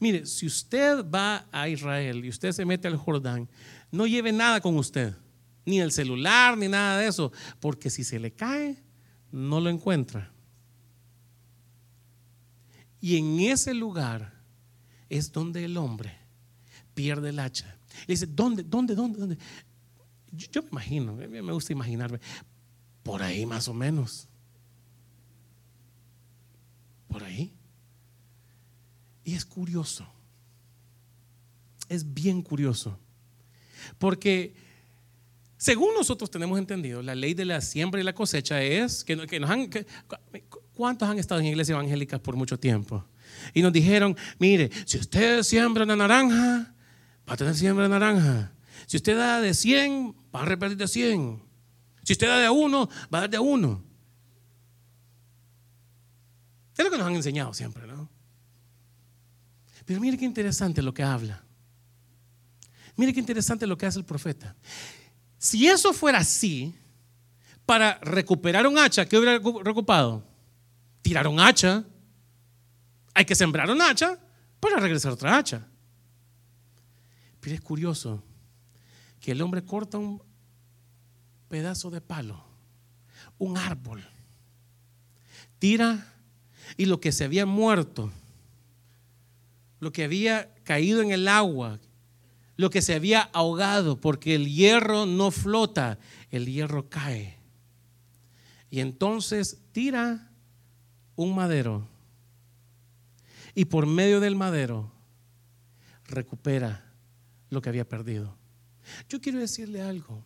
Mire, 0.00 0.24
si 0.24 0.46
usted 0.46 1.04
va 1.10 1.46
a 1.52 1.68
Israel 1.68 2.24
y 2.24 2.30
usted 2.30 2.52
se 2.52 2.64
mete 2.64 2.88
al 2.88 2.96
Jordán, 2.96 3.50
no 3.94 4.06
lleve 4.06 4.32
nada 4.32 4.60
con 4.60 4.76
usted, 4.76 5.14
ni 5.64 5.80
el 5.80 5.92
celular, 5.92 6.58
ni 6.58 6.68
nada 6.68 6.98
de 6.98 7.06
eso, 7.06 7.32
porque 7.60 7.90
si 7.90 8.02
se 8.02 8.18
le 8.18 8.32
cae, 8.32 8.76
no 9.30 9.60
lo 9.60 9.70
encuentra. 9.70 10.32
Y 13.00 13.16
en 13.16 13.38
ese 13.38 13.72
lugar 13.72 14.42
es 15.08 15.30
donde 15.30 15.64
el 15.64 15.76
hombre 15.76 16.16
pierde 16.94 17.28
el 17.28 17.38
hacha. 17.38 17.78
Y 18.04 18.12
dice, 18.12 18.26
¿dónde, 18.26 18.64
dónde, 18.64 18.96
dónde, 18.96 19.18
dónde? 19.18 19.38
Yo, 20.32 20.62
me 20.62 20.68
imagino, 20.70 21.14
me 21.14 21.52
gusta 21.52 21.72
imaginarme, 21.72 22.18
por 23.04 23.22
ahí 23.22 23.46
más 23.46 23.68
o 23.68 23.74
menos. 23.74 24.26
Por 27.06 27.22
ahí. 27.22 27.54
Y 29.22 29.34
es 29.34 29.44
curioso. 29.44 30.04
Es 31.88 32.12
bien 32.12 32.42
curioso. 32.42 32.98
Porque 33.98 34.54
según 35.56 35.94
nosotros 35.94 36.30
tenemos 36.30 36.58
entendido, 36.58 37.02
la 37.02 37.14
ley 37.14 37.34
de 37.34 37.44
la 37.44 37.60
siembra 37.60 38.00
y 38.00 38.04
la 38.04 38.14
cosecha 38.14 38.62
es 38.62 39.04
que, 39.04 39.16
nos 39.16 39.50
han, 39.50 39.70
¿Cuántos 40.74 41.08
han 41.08 41.18
estado 41.18 41.40
en 41.40 41.46
iglesias 41.46 41.76
evangélicas 41.76 42.20
por 42.20 42.36
mucho 42.36 42.58
tiempo? 42.58 43.04
Y 43.52 43.62
nos 43.62 43.72
dijeron, 43.72 44.16
mire, 44.38 44.70
si 44.84 44.98
usted 44.98 45.42
siembra 45.42 45.84
una 45.84 45.96
naranja, 45.96 46.74
va 47.28 47.34
a 47.34 47.36
tener 47.36 47.54
siembra 47.54 47.84
de 47.84 47.90
naranja. 47.90 48.52
Si 48.86 48.96
usted 48.96 49.16
da 49.16 49.40
de 49.40 49.54
100, 49.54 50.14
va 50.34 50.42
a 50.42 50.44
repetir 50.44 50.76
de 50.76 50.88
100. 50.88 51.42
Si 52.02 52.12
usted 52.12 52.26
da 52.26 52.38
de 52.38 52.50
uno, 52.50 52.88
va 53.12 53.18
a 53.18 53.20
dar 53.22 53.30
de 53.30 53.38
uno. 53.38 53.82
Es 56.76 56.84
lo 56.84 56.90
que 56.90 56.98
nos 56.98 57.06
han 57.06 57.14
enseñado 57.14 57.54
siempre, 57.54 57.86
¿no? 57.86 58.10
Pero 59.84 60.00
mire 60.00 60.18
qué 60.18 60.24
interesante 60.24 60.82
lo 60.82 60.92
que 60.92 61.02
habla. 61.02 61.43
Mire 62.96 63.12
qué 63.12 63.20
interesante 63.20 63.66
lo 63.66 63.76
que 63.76 63.86
hace 63.86 63.98
el 63.98 64.04
profeta. 64.04 64.54
Si 65.38 65.66
eso 65.66 65.92
fuera 65.92 66.18
así, 66.18 66.74
para 67.66 67.98
recuperar 67.98 68.66
un 68.66 68.78
hacha, 68.78 69.06
¿qué 69.06 69.18
hubiera 69.18 69.38
recuperado? 69.38 70.34
tiraron 71.04 71.38
hacha. 71.38 71.84
Hay 73.12 73.26
que 73.26 73.34
sembrar 73.34 73.70
un 73.70 73.80
hacha 73.80 74.18
para 74.58 74.78
regresar 74.78 75.12
otra 75.12 75.36
hacha. 75.36 75.68
Pero 77.40 77.54
es 77.54 77.60
curioso 77.60 78.24
que 79.20 79.32
el 79.32 79.42
hombre 79.42 79.62
corta 79.62 79.98
un 79.98 80.20
pedazo 81.48 81.90
de 81.90 82.00
palo, 82.00 82.42
un 83.38 83.56
árbol, 83.58 84.02
tira 85.58 86.10
y 86.76 86.86
lo 86.86 87.00
que 87.00 87.12
se 87.12 87.24
había 87.24 87.44
muerto, 87.44 88.10
lo 89.78 89.92
que 89.92 90.04
había 90.04 90.54
caído 90.64 91.02
en 91.02 91.12
el 91.12 91.28
agua, 91.28 91.78
lo 92.56 92.70
que 92.70 92.82
se 92.82 92.94
había 92.94 93.22
ahogado, 93.22 94.00
porque 94.00 94.34
el 94.34 94.48
hierro 94.48 95.06
no 95.06 95.30
flota, 95.30 95.98
el 96.30 96.46
hierro 96.46 96.88
cae. 96.88 97.38
Y 98.70 98.80
entonces 98.80 99.60
tira 99.72 100.30
un 101.16 101.34
madero 101.34 101.88
y 103.54 103.66
por 103.66 103.86
medio 103.86 104.20
del 104.20 104.36
madero 104.36 104.92
recupera 106.06 106.92
lo 107.50 107.62
que 107.62 107.68
había 107.68 107.88
perdido. 107.88 108.36
Yo 109.08 109.20
quiero 109.20 109.38
decirle 109.38 109.80
algo. 109.80 110.24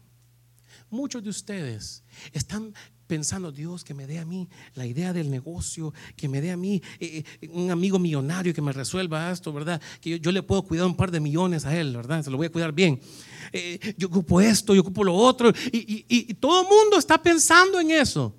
Muchos 0.90 1.22
de 1.22 1.30
ustedes 1.30 2.02
están 2.32 2.74
pensando, 3.08 3.50
Dios, 3.50 3.82
que 3.82 3.94
me 3.94 4.06
dé 4.06 4.18
a 4.18 4.24
mí 4.24 4.48
la 4.74 4.86
idea 4.86 5.12
del 5.12 5.30
negocio, 5.30 5.92
que 6.14 6.28
me 6.28 6.40
dé 6.40 6.52
a 6.52 6.56
mí 6.56 6.80
eh, 7.00 7.24
eh, 7.40 7.48
un 7.48 7.70
amigo 7.70 7.98
millonario 7.98 8.54
que 8.54 8.62
me 8.62 8.72
resuelva 8.72 9.32
esto, 9.32 9.52
¿verdad? 9.52 9.80
Que 10.00 10.20
yo, 10.20 10.30
le 10.30 10.42
puedo 10.42 10.62
cuidar 10.62 10.86
un 10.86 10.94
par 10.94 11.10
de 11.10 11.18
millones 11.18 11.64
a 11.64 11.76
él, 11.76 11.96
¿verdad? 11.96 12.22
Se 12.22 12.30
lo 12.30 12.36
voy 12.36 12.46
a 12.46 12.52
cuidar 12.52 12.72
bien. 12.72 13.00
Eh, 13.52 13.94
yo 13.96 14.08
ocupo 14.08 14.40
esto, 14.40 14.74
yo 14.74 14.82
ocupo 14.82 15.02
lo 15.02 15.14
otro, 15.14 15.50
y, 15.72 16.04
y 16.06 16.34
todo 16.34 16.62
el 16.62 16.68
mundo 16.68 16.98
está 16.98 17.20
pensando 17.20 17.80
en 17.80 17.90
eso, 17.90 18.36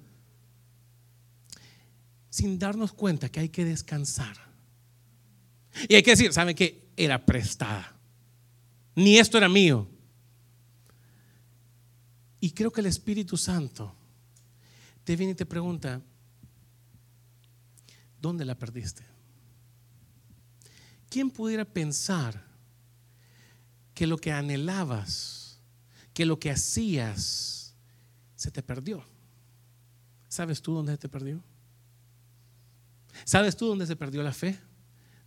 sin 2.30 2.58
darnos 2.60 2.94
cuenta 2.94 3.28
que 3.28 3.40
hay 3.42 3.50
que 3.50 3.66
descansar. 3.66 4.38
Y 5.88 5.96
hay 5.96 6.04
que 6.04 6.12
decir, 6.12 6.32
¿saben 6.32 6.56
qué? 6.56 6.90
Era 6.96 7.26
prestada. 7.26 7.96
Ni 8.96 9.18
esto 9.18 9.38
era 9.38 9.50
mío. 9.50 9.88
Y 12.40 12.52
creo 12.52 12.72
que 12.72 12.82
el 12.82 12.88
Espíritu 12.88 13.36
Santo 13.36 13.96
te 15.10 15.16
viene 15.16 15.32
y 15.32 15.36
te 15.36 15.48
pregunta, 15.48 16.04
¿dónde 18.22 18.46
la 18.46 18.54
perdiste? 18.54 19.04
¿Quién 21.10 21.32
pudiera 21.32 21.66
pensar 21.66 22.46
que 23.96 24.06
lo 24.06 24.20
que 24.20 24.32
anhelabas, 24.32 25.60
que 26.14 26.28
lo 26.28 26.40
que 26.40 26.52
hacías, 26.52 27.74
se 28.36 28.52
te 28.52 28.62
perdió? 28.62 29.04
¿Sabes 30.28 30.62
tú 30.62 30.76
dónde 30.76 30.92
se 30.92 31.00
te 31.00 31.10
perdió? 31.10 31.44
¿Sabes 33.26 33.58
tú 33.58 33.66
dónde 33.66 33.88
se 33.88 33.96
perdió 33.96 34.22
la 34.22 34.32
fe? 34.32 34.60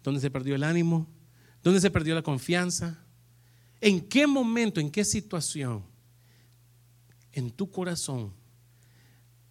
¿Dónde 0.05 0.21
se 0.21 0.31
perdió 0.31 0.55
el 0.55 0.62
ánimo? 0.62 1.09
¿Dónde 1.61 1.81
se 1.81 1.90
perdió 1.90 2.14
la 2.14 2.23
confianza? 2.23 3.05
¿En 3.81 4.09
qué 4.09 4.29
momento, 4.29 4.79
en 4.79 4.92
qué 4.92 5.05
situación 5.05 5.85
en 7.33 7.51
tu 7.51 7.68
corazón 7.68 8.40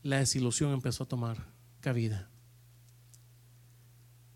la 0.04 0.18
desilusión 0.18 0.72
empezó 0.72 1.04
a 1.04 1.08
tomar 1.08 1.52
cabida. 1.80 2.30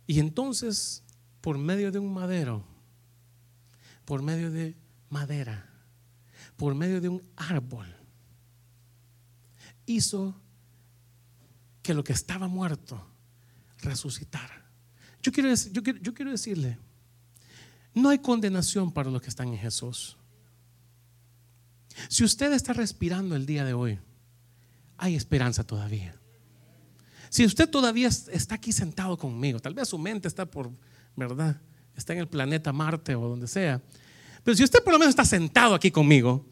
Y 0.08 0.20
entonces, 0.20 1.04
por 1.42 1.58
medio 1.58 1.92
de 1.92 2.00
un 2.00 2.14
madero, 2.14 2.64
por 4.06 4.22
medio 4.22 4.52
de 4.52 4.76
madera, 5.10 5.70
por 6.58 6.76
medio 6.76 7.02
de 7.02 7.10
un 7.10 7.24
árbol, 7.36 7.88
hizo 9.86 10.36
que 11.82 11.94
lo 11.94 12.04
que 12.04 12.14
estaba 12.14 12.48
muerto 12.48 13.06
resucitara. 13.80 14.70
Yo 15.22 15.32
quiero, 15.32 15.54
yo 15.54 15.82
yo 15.82 16.14
quiero 16.14 16.32
decirle, 16.32 16.78
no 17.94 18.10
hay 18.10 18.20
condenación 18.20 18.92
para 18.92 19.10
los 19.10 19.22
que 19.22 19.30
están 19.30 19.48
en 19.48 19.58
Jesús. 19.58 20.18
Si 22.10 22.24
usted 22.24 22.52
está 22.54 22.74
respirando 22.74 23.36
el 23.36 23.46
día 23.46 23.64
de 23.64 23.74
hoy, 23.74 24.00
hay 24.98 25.16
esperanza 25.16 25.64
todavía. 25.64 26.16
Si 27.30 27.46
usted 27.46 27.70
todavía 27.70 28.08
está 28.08 28.56
aquí 28.56 28.72
sentado 28.72 29.18
conmigo, 29.18 29.60
tal 29.60 29.74
vez 29.74 29.90
su 29.90 29.98
mente 29.98 30.28
está 30.28 30.46
por, 30.46 30.72
¿verdad? 31.16 31.60
Está 31.96 32.14
en 32.14 32.20
el 32.20 32.28
planeta 32.28 32.72
Marte 32.72 33.16
o 33.16 33.28
donde 33.28 33.48
sea. 33.48 33.82
Pero 34.44 34.56
si 34.56 34.64
usted 34.64 34.84
por 34.84 34.94
lo 34.94 35.00
menos 35.00 35.10
está 35.10 35.26
sentado 35.26 35.76
aquí 35.76 35.92
conmigo, 35.92 36.46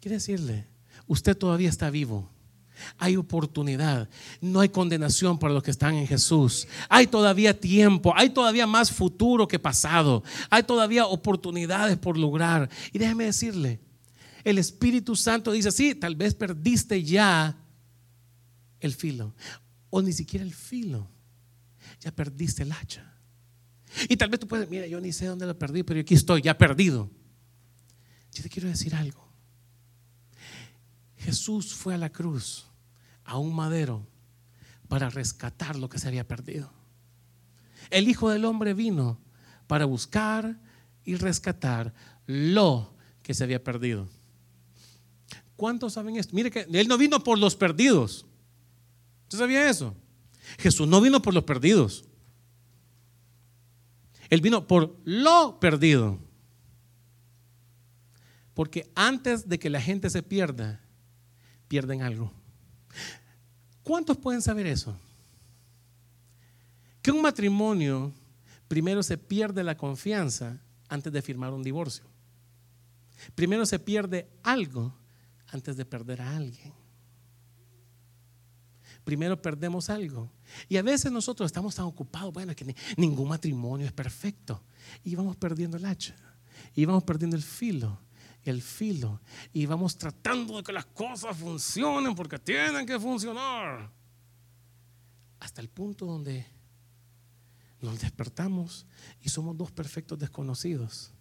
quiere 0.00 0.16
decirle, 0.16 0.66
usted 1.06 1.36
todavía 1.36 1.68
está 1.68 1.90
vivo. 1.90 2.30
Hay 2.98 3.16
oportunidad, 3.16 4.08
no 4.40 4.60
hay 4.60 4.68
condenación 4.68 5.38
para 5.38 5.54
los 5.54 5.62
que 5.62 5.70
están 5.70 5.94
en 5.94 6.06
Jesús. 6.06 6.66
Hay 6.88 7.06
todavía 7.06 7.58
tiempo, 7.58 8.12
hay 8.16 8.30
todavía 8.30 8.66
más 8.66 8.90
futuro 8.90 9.46
que 9.46 9.58
pasado. 9.58 10.22
Hay 10.50 10.64
todavía 10.64 11.06
oportunidades 11.06 11.96
por 11.96 12.18
lograr. 12.18 12.68
Y 12.92 12.98
déjeme 12.98 13.24
decirle, 13.24 13.80
el 14.44 14.58
Espíritu 14.58 15.16
Santo 15.16 15.52
dice, 15.52 15.72
sí, 15.72 15.94
tal 15.94 16.16
vez 16.16 16.34
perdiste 16.34 17.02
ya 17.02 17.56
el 18.78 18.94
filo. 18.94 19.34
O 19.90 20.02
ni 20.02 20.12
siquiera 20.12 20.44
el 20.44 20.54
filo. 20.54 21.10
Ya 22.00 22.12
perdiste 22.12 22.62
el 22.62 22.72
hacha. 22.72 23.14
Y 24.08 24.16
tal 24.16 24.28
vez 24.28 24.40
tú 24.40 24.46
puedes, 24.46 24.68
mira, 24.68 24.86
yo 24.86 25.00
ni 25.00 25.12
sé 25.12 25.26
dónde 25.26 25.46
lo 25.46 25.58
perdí, 25.58 25.82
pero 25.82 26.00
aquí 26.00 26.14
estoy, 26.14 26.42
ya 26.42 26.58
perdido. 26.58 27.10
Yo 28.32 28.42
te 28.42 28.50
quiero 28.50 28.68
decir 28.68 28.94
algo. 28.94 29.24
Jesús 31.16 31.72
fue 31.72 31.94
a 31.94 31.98
la 31.98 32.10
cruz, 32.10 32.66
a 33.24 33.38
un 33.38 33.54
madero, 33.54 34.06
para 34.88 35.08
rescatar 35.08 35.76
lo 35.76 35.88
que 35.88 35.98
se 35.98 36.08
había 36.08 36.28
perdido. 36.28 36.70
El 37.90 38.08
Hijo 38.08 38.28
del 38.28 38.44
Hombre 38.44 38.74
vino 38.74 39.20
para 39.66 39.86
buscar 39.86 40.60
y 41.04 41.14
rescatar 41.14 41.94
lo 42.26 42.94
que 43.22 43.32
se 43.32 43.44
había 43.44 43.62
perdido. 43.64 44.08
¿Cuántos 45.56 45.92
saben 45.92 46.16
esto? 46.16 46.34
Mire 46.34 46.50
que 46.50 46.66
Él 46.72 46.88
no 46.88 46.98
vino 46.98 47.22
por 47.22 47.38
los 47.38 47.54
perdidos. 47.56 48.26
¿Usted 49.24 49.38
sabía 49.38 49.68
eso? 49.68 49.94
Jesús 50.58 50.86
no 50.88 51.00
vino 51.00 51.22
por 51.22 51.34
los 51.34 51.44
perdidos. 51.44 52.04
Él 54.30 54.40
vino 54.40 54.66
por 54.66 54.96
lo 55.04 55.58
perdido. 55.60 56.18
Porque 58.52 58.90
antes 58.94 59.48
de 59.48 59.58
que 59.58 59.70
la 59.70 59.80
gente 59.80 60.10
se 60.10 60.22
pierda, 60.22 60.80
pierden 61.68 62.02
algo. 62.02 62.32
¿Cuántos 63.82 64.16
pueden 64.16 64.42
saber 64.42 64.66
eso? 64.66 64.96
Que 67.02 67.10
un 67.10 67.20
matrimonio 67.20 68.12
primero 68.68 69.02
se 69.02 69.18
pierde 69.18 69.62
la 69.62 69.76
confianza 69.76 70.60
antes 70.88 71.12
de 71.12 71.22
firmar 71.22 71.52
un 71.52 71.62
divorcio. 71.62 72.04
Primero 73.34 73.66
se 73.66 73.78
pierde 73.78 74.28
algo 74.42 74.94
antes 75.54 75.76
de 75.76 75.84
perder 75.84 76.20
a 76.20 76.36
alguien. 76.36 76.72
Primero 79.04 79.40
perdemos 79.40 79.90
algo. 79.90 80.30
Y 80.68 80.76
a 80.76 80.82
veces 80.82 81.12
nosotros 81.12 81.46
estamos 81.46 81.74
tan 81.74 81.84
ocupados, 81.84 82.32
bueno, 82.32 82.54
que 82.54 82.74
ningún 82.96 83.28
matrimonio 83.28 83.86
es 83.86 83.92
perfecto. 83.92 84.62
Y 85.04 85.14
vamos 85.14 85.36
perdiendo 85.36 85.76
el 85.76 85.84
hacha. 85.84 86.16
Y 86.74 86.84
vamos 86.84 87.04
perdiendo 87.04 87.36
el 87.36 87.42
filo. 87.42 88.00
El 88.42 88.62
filo. 88.62 89.20
Y 89.52 89.66
vamos 89.66 89.96
tratando 89.96 90.56
de 90.56 90.62
que 90.62 90.72
las 90.72 90.86
cosas 90.86 91.36
funcionen 91.36 92.14
porque 92.14 92.38
tienen 92.38 92.86
que 92.86 92.98
funcionar. 92.98 93.90
Hasta 95.38 95.60
el 95.60 95.68
punto 95.68 96.06
donde 96.06 96.46
nos 97.80 98.00
despertamos 98.00 98.86
y 99.20 99.28
somos 99.28 99.56
dos 99.56 99.70
perfectos 99.70 100.18
desconocidos. 100.18 101.12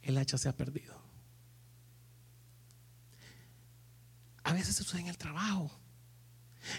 El 0.00 0.16
hacha 0.16 0.38
se 0.38 0.48
ha 0.48 0.56
perdido. 0.56 0.97
A 4.48 4.54
veces 4.54 4.76
sucede 4.76 5.02
en 5.02 5.08
el 5.08 5.18
trabajo. 5.18 5.70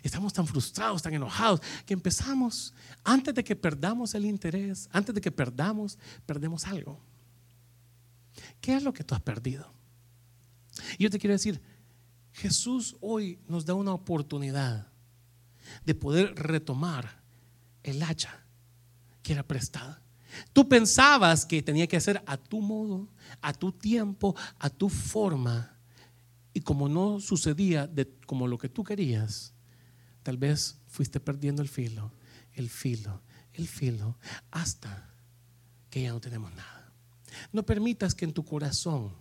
Estamos 0.01 0.34
tan 0.34 0.47
frustrados, 0.47 1.03
tan 1.03 1.13
enojados, 1.13 1.61
que 1.86 1.93
empezamos, 1.93 2.74
antes 3.03 3.32
de 3.36 3.43
que 3.43 3.55
perdamos 3.55 4.15
el 4.15 4.26
interés, 4.26 4.89
antes 4.91 5.13
de 5.13 5.22
que 5.22 5.32
perdamos, 5.32 5.99
perdemos 6.26 6.65
algo. 6.65 6.99
¿Qué 8.59 8.76
es 8.76 8.82
lo 8.82 8.91
que 8.91 9.03
tú 9.03 9.13
has 9.13 9.22
perdido? 9.22 9.72
Y 10.97 11.03
yo 11.03 11.11
te 11.11 11.20
quiero 11.20 11.34
decir, 11.34 11.61
Jesús 12.34 12.97
hoy 13.01 13.38
nos 13.47 13.67
da 13.67 13.76
una 13.76 13.93
oportunidad 13.93 14.88
de 15.86 15.93
poder 15.93 16.34
retomar 16.34 17.22
el 17.84 18.01
hacha 18.01 18.45
que 19.22 19.34
era 19.34 19.43
prestada. 19.43 20.01
Tú 20.53 20.67
pensabas 20.67 21.45
que 21.45 21.61
tenía 21.61 21.86
que 21.86 21.97
hacer 21.97 22.24
a 22.26 22.36
tu 22.36 22.61
modo, 22.61 23.07
a 23.41 23.53
tu 23.53 23.72
tiempo, 23.72 24.36
a 24.57 24.72
tu 24.72 24.89
forma. 24.89 25.78
Y 26.54 26.62
como 26.62 26.89
no 26.89 27.20
sucedía 27.20 27.89
como 28.26 28.47
lo 28.47 28.58
que 28.58 28.70
tú 28.70 28.84
querías, 28.84 29.54
tal 30.24 30.38
vez 30.38 30.78
fuiste 30.88 31.20
perdiendo 31.20 31.62
el 31.62 31.70
filo, 31.70 32.14
el 32.54 32.70
filo, 32.70 33.22
el 33.54 33.68
filo, 33.68 34.18
hasta 34.52 35.10
que 35.89 36.04
ya 36.04 36.12
no 36.12 36.20
tenemos 36.20 36.54
nada. 36.54 36.91
No 37.52 37.64
permitas 37.66 38.16
que 38.16 38.26
en 38.26 38.34
tu 38.34 38.43
corazón 38.43 39.14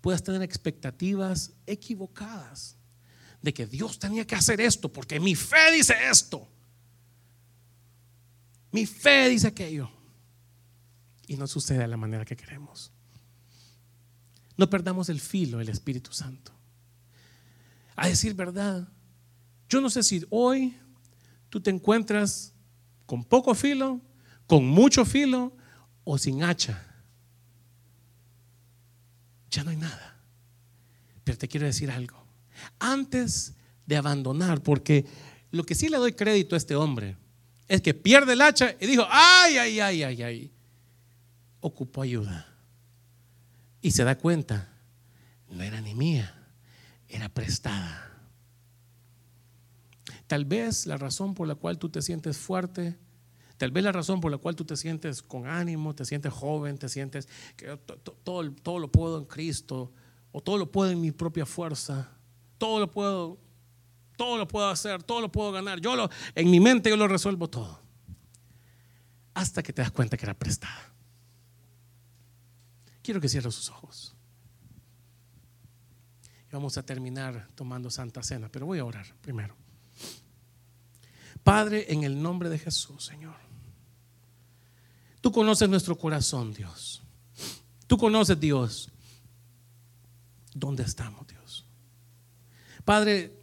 puedas 0.00 0.22
tener 0.22 0.42
expectativas 0.42 1.52
equivocadas 1.66 2.76
de 3.40 3.52
que 3.52 3.66
Dios 3.66 3.98
tenía 3.98 4.26
que 4.26 4.34
hacer 4.34 4.60
esto 4.60 4.92
porque 4.92 5.20
mi 5.20 5.34
fe 5.34 5.72
dice 5.72 5.94
esto. 6.10 6.48
Mi 8.72 8.86
fe 8.86 9.28
dice 9.28 9.48
aquello. 9.48 9.90
Y 11.26 11.36
no 11.36 11.46
sucede 11.46 11.78
de 11.78 11.88
la 11.88 11.96
manera 11.96 12.24
que 12.24 12.36
queremos. 12.36 12.90
No 14.56 14.70
perdamos 14.70 15.08
el 15.08 15.20
filo 15.20 15.58
del 15.58 15.68
Espíritu 15.68 16.12
Santo. 16.12 16.52
A 17.96 18.08
decir 18.08 18.34
verdad, 18.34 18.88
yo 19.68 19.80
no 19.80 19.90
sé 19.90 20.02
si 20.02 20.24
hoy 20.30 20.76
tú 21.48 21.60
te 21.60 21.70
encuentras 21.70 22.52
con 23.06 23.24
poco 23.24 23.54
filo, 23.54 24.00
con 24.46 24.66
mucho 24.66 25.04
filo 25.04 25.56
o 26.04 26.18
sin 26.18 26.42
hacha. 26.42 26.84
Ya 29.50 29.64
no 29.64 29.70
hay 29.70 29.76
nada. 29.76 30.16
Pero 31.22 31.38
te 31.38 31.48
quiero 31.48 31.66
decir 31.66 31.90
algo. 31.90 32.24
Antes 32.78 33.54
de 33.86 33.96
abandonar, 33.96 34.62
porque 34.62 35.06
lo 35.50 35.64
que 35.64 35.74
sí 35.74 35.88
le 35.88 35.96
doy 35.96 36.12
crédito 36.12 36.54
a 36.54 36.58
este 36.58 36.74
hombre 36.74 37.16
es 37.68 37.80
que 37.80 37.94
pierde 37.94 38.34
el 38.34 38.40
hacha 38.40 38.74
y 38.80 38.86
dijo, 38.86 39.06
ay, 39.08 39.56
ay, 39.56 39.80
ay, 39.80 40.02
ay, 40.02 40.22
ay. 40.22 40.52
Ocupó 41.60 42.02
ayuda. 42.02 42.53
Y 43.84 43.90
se 43.90 44.02
da 44.02 44.16
cuenta, 44.16 44.66
no 45.50 45.62
era 45.62 45.78
ni 45.82 45.94
mía, 45.94 46.34
era 47.06 47.28
prestada. 47.28 48.10
Tal 50.26 50.46
vez 50.46 50.86
la 50.86 50.96
razón 50.96 51.34
por 51.34 51.46
la 51.46 51.54
cual 51.54 51.78
tú 51.78 51.90
te 51.90 52.00
sientes 52.00 52.38
fuerte, 52.38 52.96
tal 53.58 53.72
vez 53.72 53.84
la 53.84 53.92
razón 53.92 54.22
por 54.22 54.32
la 54.32 54.38
cual 54.38 54.56
tú 54.56 54.64
te 54.64 54.78
sientes 54.78 55.20
con 55.20 55.46
ánimo, 55.46 55.94
te 55.94 56.06
sientes 56.06 56.32
joven, 56.32 56.78
te 56.78 56.88
sientes 56.88 57.28
que 57.58 57.76
todo, 58.24 58.52
todo 58.52 58.78
lo 58.78 58.90
puedo 58.90 59.18
en 59.18 59.26
Cristo, 59.26 59.92
o 60.32 60.40
todo 60.40 60.56
lo 60.56 60.72
puedo 60.72 60.90
en 60.90 61.02
mi 61.02 61.12
propia 61.12 61.44
fuerza, 61.44 62.08
todo 62.56 62.80
lo 62.80 62.90
puedo, 62.90 63.38
todo 64.16 64.38
lo 64.38 64.48
puedo 64.48 64.66
hacer, 64.70 65.02
todo 65.02 65.20
lo 65.20 65.30
puedo 65.30 65.52
ganar. 65.52 65.78
Yo 65.78 65.94
lo, 65.94 66.08
en 66.34 66.50
mi 66.50 66.58
mente 66.58 66.88
yo 66.88 66.96
lo 66.96 67.06
resuelvo 67.06 67.50
todo. 67.50 67.82
Hasta 69.34 69.62
que 69.62 69.74
te 69.74 69.82
das 69.82 69.90
cuenta 69.90 70.16
que 70.16 70.24
era 70.24 70.32
prestada. 70.32 70.93
Quiero 73.04 73.20
que 73.20 73.28
cierres 73.28 73.54
sus 73.54 73.68
ojos. 73.68 74.14
Y 76.48 76.52
vamos 76.54 76.78
a 76.78 76.82
terminar 76.82 77.46
tomando 77.54 77.90
Santa 77.90 78.22
Cena, 78.22 78.48
pero 78.50 78.64
voy 78.64 78.78
a 78.78 78.84
orar 78.86 79.06
primero. 79.20 79.54
Padre, 81.42 81.92
en 81.92 82.02
el 82.02 82.20
nombre 82.20 82.48
de 82.48 82.58
Jesús, 82.58 83.04
Señor. 83.04 83.36
Tú 85.20 85.30
conoces 85.30 85.68
nuestro 85.68 85.98
corazón, 85.98 86.54
Dios. 86.54 87.02
Tú 87.86 87.98
conoces, 87.98 88.40
Dios, 88.40 88.88
dónde 90.54 90.82
estamos, 90.84 91.26
Dios. 91.26 91.66
Padre, 92.86 93.38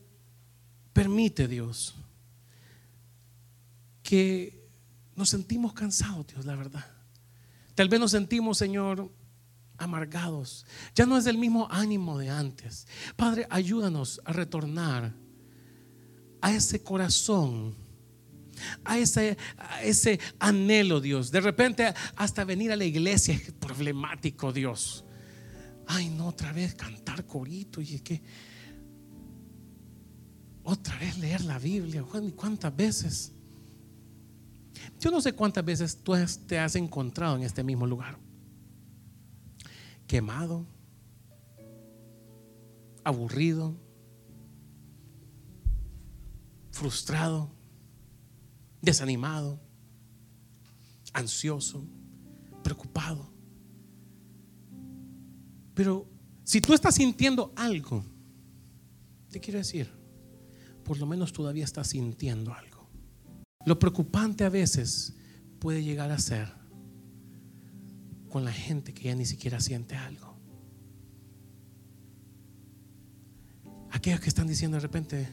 permite, 0.92 1.48
Dios, 1.48 1.94
que 4.02 4.68
nos 5.16 5.30
sentimos 5.30 5.74
cansados, 5.74 6.26
Dios, 6.26 6.46
la 6.46 6.56
verdad. 6.56 6.88
Tal 7.76 7.90
vez 7.90 8.00
nos 8.00 8.10
sentimos, 8.10 8.58
Señor, 8.58 9.12
amargados. 9.82 10.66
Ya 10.96 11.06
no 11.06 11.18
es 11.18 11.26
el 11.26 11.38
mismo 11.38 11.68
ánimo 11.70 12.20
de 12.20 12.30
antes. 12.30 12.88
Padre, 13.16 13.48
ayúdanos 13.50 14.22
a 14.24 14.32
retornar 14.32 15.14
a 16.40 16.54
ese 16.54 16.82
corazón, 16.84 17.76
a 18.86 18.98
ese, 18.98 19.38
ese 19.84 20.20
anhelo, 20.40 21.02
Dios. 21.02 21.32
De 21.32 21.42
repente, 21.42 21.94
hasta 22.16 22.44
venir 22.44 22.72
a 22.72 22.76
la 22.76 22.86
iglesia 22.86 23.34
es 23.34 23.52
problemático, 23.60 24.54
Dios. 24.54 25.04
Ay, 25.88 26.10
no, 26.10 26.28
otra 26.28 26.54
vez 26.54 26.76
cantar 26.76 27.26
corito 27.26 27.82
y 27.82 27.96
es 27.96 28.02
que 28.02 28.22
otra 30.64 30.98
vez 31.00 31.18
leer 31.18 31.42
la 31.42 31.58
Biblia. 31.58 32.06
¿Y 32.22 32.32
cuántas 32.32 32.76
veces? 32.76 33.32
Yo 35.00 35.10
no 35.10 35.22
sé 35.22 35.34
cuántas 35.34 35.66
veces 35.66 35.98
tú 36.04 36.14
te 36.46 36.60
has 36.60 36.76
encontrado 36.76 37.36
en 37.36 37.44
este 37.44 37.64
mismo 37.64 37.88
lugar 37.88 38.31
quemado, 40.12 40.68
aburrido, 43.02 43.80
frustrado, 46.70 47.50
desanimado, 48.82 49.58
ansioso, 51.14 51.88
preocupado. 52.62 53.32
Pero 55.74 56.10
si 56.44 56.60
tú 56.60 56.74
estás 56.74 56.96
sintiendo 56.96 57.54
algo, 57.56 58.04
te 59.30 59.40
quiero 59.40 59.60
decir, 59.60 59.90
por 60.84 61.00
lo 61.00 61.06
menos 61.06 61.32
todavía 61.32 61.64
estás 61.64 61.88
sintiendo 61.88 62.54
algo. 62.54 62.90
Lo 63.66 63.80
preocupante 63.80 64.44
a 64.44 64.50
veces 64.50 65.16
puede 65.58 65.82
llegar 65.86 66.12
a 66.12 66.20
ser 66.20 66.61
con 68.32 68.46
la 68.46 68.54
gente 68.54 68.94
que 68.94 69.04
ya 69.04 69.16
ni 69.16 69.26
siquiera 69.26 69.60
siente 69.60 69.96
algo. 69.96 70.34
Aquellos 73.92 74.22
que 74.22 74.30
están 74.30 74.48
diciendo 74.48 74.78
de 74.78 74.82
repente, 74.82 75.28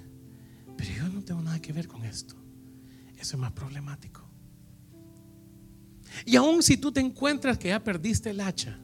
pero 0.77 0.91
yo 0.91 1.09
no 1.09 1.23
tengo 1.23 1.41
nada 1.41 1.63
que 1.63 1.73
ver 1.73 1.87
con 1.87 2.05
esto. 2.05 2.35
Eso 3.17 3.37
es 3.37 3.41
más 3.41 3.53
problemático. 3.53 4.29
Y 6.27 6.35
aún 6.35 6.63
si 6.63 6.77
tú 6.77 6.91
te 6.91 7.01
encuentras 7.01 7.57
que 7.57 7.69
ya 7.69 7.83
perdiste 7.83 8.31
el 8.31 8.41
hacha, 8.41 8.79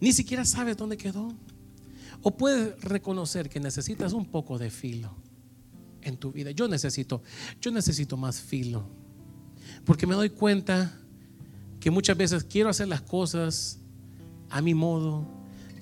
ni 0.00 0.12
siquiera 0.12 0.44
sabes 0.44 0.76
dónde 0.76 0.98
quedó. 0.98 1.34
O 2.22 2.36
puedes 2.36 2.78
reconocer 2.82 3.48
que 3.48 3.58
necesitas 3.58 4.12
un 4.12 4.26
poco 4.26 4.58
de 4.58 4.70
filo 4.70 5.16
en 6.02 6.18
tu 6.18 6.30
vida. 6.30 6.50
Yo 6.50 6.68
necesito, 6.68 7.22
yo 7.60 7.70
necesito 7.70 8.16
más 8.18 8.40
filo. 8.40 8.88
Porque 9.84 10.06
me 10.06 10.14
doy 10.14 10.30
cuenta 10.30 11.03
que 11.84 11.90
muchas 11.90 12.16
veces 12.16 12.44
quiero 12.44 12.70
hacer 12.70 12.88
las 12.88 13.02
cosas 13.02 13.78
a 14.48 14.62
mi 14.62 14.72
modo, 14.72 15.28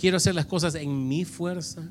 quiero 0.00 0.16
hacer 0.16 0.34
las 0.34 0.46
cosas 0.46 0.74
en 0.74 1.06
mi 1.06 1.24
fuerza, 1.24 1.88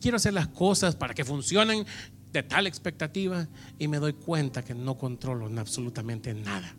quiero 0.00 0.16
hacer 0.16 0.34
las 0.34 0.48
cosas 0.48 0.96
para 0.96 1.14
que 1.14 1.24
funcionen 1.24 1.86
de 2.32 2.42
tal 2.42 2.66
expectativa 2.66 3.46
y 3.78 3.86
me 3.86 3.98
doy 3.98 4.14
cuenta 4.14 4.64
que 4.64 4.74
no 4.74 4.98
controlo 4.98 5.46
absolutamente 5.60 6.34
nada. 6.34 6.74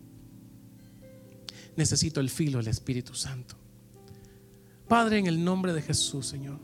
Necesito 1.78 2.20
el 2.20 2.30
filo 2.30 2.58
del 2.58 2.68
Espíritu 2.68 3.16
Santo. 3.16 3.56
Padre, 4.86 5.20
en 5.20 5.28
el 5.28 5.42
nombre 5.42 5.72
de 5.72 5.82
Jesús, 5.82 6.28
Señor. 6.28 6.60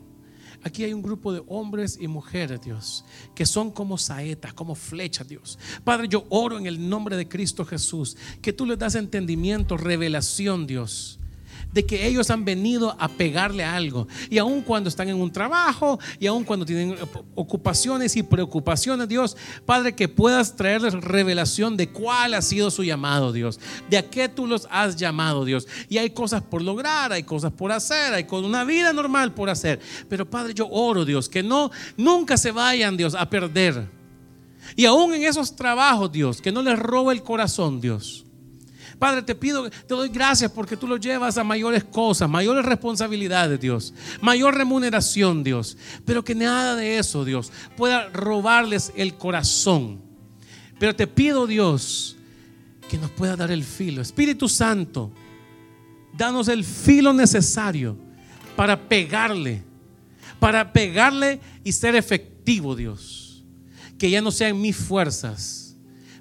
Aquí 0.62 0.84
hay 0.84 0.92
un 0.92 1.02
grupo 1.02 1.32
de 1.32 1.42
hombres 1.46 1.98
y 2.00 2.08
mujeres, 2.08 2.60
Dios, 2.60 3.04
que 3.34 3.46
son 3.46 3.70
como 3.70 3.96
saetas, 3.96 4.52
como 4.52 4.74
flechas, 4.74 5.28
Dios. 5.28 5.58
Padre, 5.84 6.08
yo 6.08 6.26
oro 6.28 6.58
en 6.58 6.66
el 6.66 6.88
nombre 6.88 7.16
de 7.16 7.28
Cristo 7.28 7.64
Jesús, 7.64 8.16
que 8.42 8.52
tú 8.52 8.66
les 8.66 8.78
das 8.78 8.94
entendimiento, 8.94 9.76
revelación, 9.76 10.66
Dios 10.66 11.19
de 11.72 11.86
que 11.86 12.06
ellos 12.06 12.30
han 12.30 12.44
venido 12.44 12.96
a 12.98 13.08
pegarle 13.08 13.64
algo. 13.64 14.08
Y 14.28 14.38
aun 14.38 14.62
cuando 14.62 14.88
están 14.88 15.08
en 15.08 15.16
un 15.16 15.30
trabajo, 15.30 15.98
y 16.18 16.26
aun 16.26 16.44
cuando 16.44 16.66
tienen 16.66 16.96
ocupaciones 17.34 18.16
y 18.16 18.22
preocupaciones, 18.22 19.08
Dios, 19.08 19.36
Padre, 19.64 19.94
que 19.94 20.08
puedas 20.08 20.56
traerles 20.56 20.94
revelación 20.94 21.76
de 21.76 21.88
cuál 21.90 22.34
ha 22.34 22.42
sido 22.42 22.70
su 22.70 22.82
llamado, 22.82 23.32
Dios. 23.32 23.60
De 23.88 23.98
a 23.98 24.08
qué 24.08 24.28
tú 24.28 24.46
los 24.46 24.66
has 24.70 24.96
llamado, 24.96 25.44
Dios. 25.44 25.66
Y 25.88 25.98
hay 25.98 26.10
cosas 26.10 26.42
por 26.42 26.62
lograr, 26.62 27.12
hay 27.12 27.22
cosas 27.22 27.52
por 27.52 27.72
hacer, 27.72 28.14
hay 28.14 28.24
con 28.24 28.44
una 28.44 28.64
vida 28.64 28.92
normal 28.92 29.32
por 29.34 29.50
hacer. 29.50 29.80
Pero 30.08 30.28
Padre, 30.28 30.54
yo 30.54 30.68
oro, 30.68 31.04
Dios, 31.04 31.28
que 31.28 31.42
no, 31.42 31.70
nunca 31.96 32.36
se 32.36 32.50
vayan, 32.50 32.96
Dios, 32.96 33.14
a 33.14 33.28
perder. 33.28 33.88
Y 34.76 34.84
aún 34.84 35.14
en 35.14 35.24
esos 35.24 35.56
trabajos, 35.56 36.12
Dios, 36.12 36.40
que 36.40 36.52
no 36.52 36.62
les 36.62 36.78
roba 36.78 37.12
el 37.12 37.22
corazón, 37.22 37.80
Dios. 37.80 38.24
Padre, 39.00 39.22
te 39.22 39.34
pido, 39.34 39.70
te 39.70 39.94
doy 39.94 40.10
gracias 40.10 40.52
porque 40.52 40.76
tú 40.76 40.86
lo 40.86 40.98
llevas 40.98 41.38
a 41.38 41.42
mayores 41.42 41.84
cosas, 41.84 42.28
mayores 42.28 42.66
responsabilidades, 42.66 43.58
Dios, 43.58 43.94
mayor 44.20 44.54
remuneración, 44.54 45.42
Dios. 45.42 45.78
Pero 46.04 46.22
que 46.22 46.34
nada 46.34 46.76
de 46.76 46.98
eso, 46.98 47.24
Dios, 47.24 47.50
pueda 47.78 48.10
robarles 48.10 48.92
el 48.94 49.14
corazón. 49.14 50.02
Pero 50.78 50.94
te 50.94 51.06
pido, 51.06 51.46
Dios, 51.46 52.18
que 52.90 52.98
nos 52.98 53.10
pueda 53.12 53.36
dar 53.36 53.50
el 53.50 53.64
filo. 53.64 54.02
Espíritu 54.02 54.50
Santo, 54.50 55.10
danos 56.12 56.48
el 56.48 56.62
filo 56.62 57.14
necesario 57.14 57.96
para 58.54 58.86
pegarle, 58.86 59.62
para 60.38 60.74
pegarle 60.74 61.40
y 61.64 61.72
ser 61.72 61.96
efectivo, 61.96 62.76
Dios. 62.76 63.46
Que 63.96 64.10
ya 64.10 64.20
no 64.20 64.30
sean 64.30 64.60
mis 64.60 64.76
fuerzas 64.76 65.59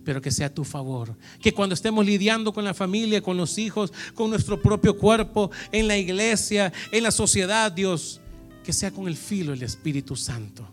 pero 0.04 0.22
que 0.22 0.32
sea 0.32 0.48
a 0.48 0.54
tu 0.54 0.64
favor. 0.64 1.16
Que 1.42 1.54
cuando 1.54 1.74
estemos 1.74 2.06
lidiando 2.06 2.54
con 2.54 2.64
la 2.64 2.74
familia, 2.74 3.22
con 3.22 3.38
los 3.38 3.58
hijos, 3.58 3.92
con 4.14 4.30
nuestro 4.30 4.62
propio 4.62 4.98
cuerpo, 4.98 5.52
en 5.72 5.88
la 5.88 5.98
iglesia, 5.98 6.72
en 6.92 7.04
la 7.04 7.12
sociedad, 7.12 7.72
Dios, 7.72 8.22
que 8.64 8.74
sea 8.74 8.92
con 8.92 9.08
el 9.08 9.16
filo 9.16 9.52
del 9.52 9.64
Espíritu 9.64 10.16
Santo. 10.16 10.68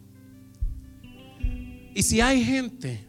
Y 1.95 2.03
si 2.03 2.21
hay 2.21 2.45
gente 2.45 3.05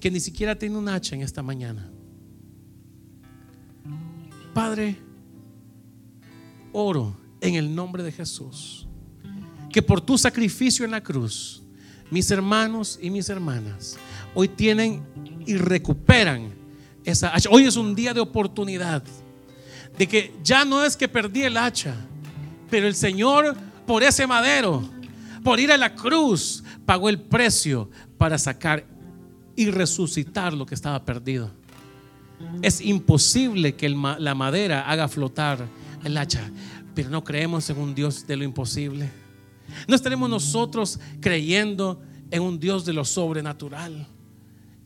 que 0.00 0.10
ni 0.10 0.20
siquiera 0.20 0.56
tiene 0.56 0.76
un 0.76 0.88
hacha 0.88 1.14
en 1.14 1.22
esta 1.22 1.42
mañana, 1.42 1.90
Padre, 4.54 4.96
oro 6.72 7.16
en 7.40 7.56
el 7.56 7.74
nombre 7.74 8.02
de 8.02 8.12
Jesús, 8.12 8.86
que 9.70 9.82
por 9.82 10.00
tu 10.00 10.16
sacrificio 10.16 10.84
en 10.84 10.92
la 10.92 11.02
cruz, 11.02 11.62
mis 12.10 12.30
hermanos 12.30 12.98
y 13.02 13.10
mis 13.10 13.28
hermanas 13.28 13.98
hoy 14.34 14.48
tienen 14.48 15.02
y 15.46 15.56
recuperan 15.56 16.52
esa 17.04 17.34
hacha. 17.34 17.48
Hoy 17.50 17.64
es 17.64 17.76
un 17.76 17.94
día 17.94 18.14
de 18.14 18.20
oportunidad. 18.20 19.02
De 19.96 20.08
que 20.08 20.32
ya 20.42 20.64
no 20.64 20.84
es 20.84 20.96
que 20.96 21.06
perdí 21.06 21.42
el 21.42 21.56
hacha, 21.56 21.94
pero 22.68 22.88
el 22.88 22.94
Señor 22.94 23.56
por 23.86 24.02
ese 24.02 24.26
madero, 24.26 24.82
por 25.42 25.60
ir 25.60 25.70
a 25.70 25.76
la 25.76 25.94
cruz, 25.94 26.64
pagó 26.84 27.08
el 27.08 27.20
precio 27.20 27.90
para 28.18 28.38
sacar 28.38 28.84
y 29.54 29.70
resucitar 29.70 30.52
lo 30.52 30.66
que 30.66 30.74
estaba 30.74 31.04
perdido. 31.04 31.50
Es 32.62 32.80
imposible 32.80 33.76
que 33.76 33.88
la 33.88 34.34
madera 34.34 34.90
haga 34.90 35.06
flotar 35.08 35.64
el 36.02 36.16
hacha, 36.16 36.50
pero 36.94 37.08
no 37.10 37.22
creemos 37.22 37.70
en 37.70 37.78
un 37.78 37.94
Dios 37.94 38.26
de 38.26 38.36
lo 38.36 38.44
imposible. 38.44 39.10
No 39.86 39.94
estaremos 39.94 40.28
nosotros 40.28 40.98
creyendo 41.20 42.02
en 42.30 42.42
un 42.42 42.58
Dios 42.58 42.84
de 42.84 42.92
lo 42.92 43.04
sobrenatural. 43.04 44.08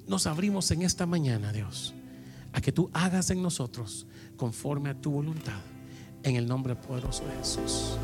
Nos 0.09 0.26
abrimos 0.26 0.70
en 0.70 0.82
esta 0.82 1.04
mañana, 1.04 1.52
Dios, 1.52 1.94
a 2.52 2.62
que 2.62 2.72
tú 2.72 2.90
hagas 2.94 3.30
en 3.30 3.42
nosotros 3.42 4.06
conforme 4.36 4.88
a 4.88 4.94
tu 4.98 5.11
voluntad. 5.11 5.61
En 6.22 6.34
el 6.34 6.48
nombre 6.48 6.74
poderoso 6.74 7.24
de 7.26 7.36
Jesús. 7.36 7.96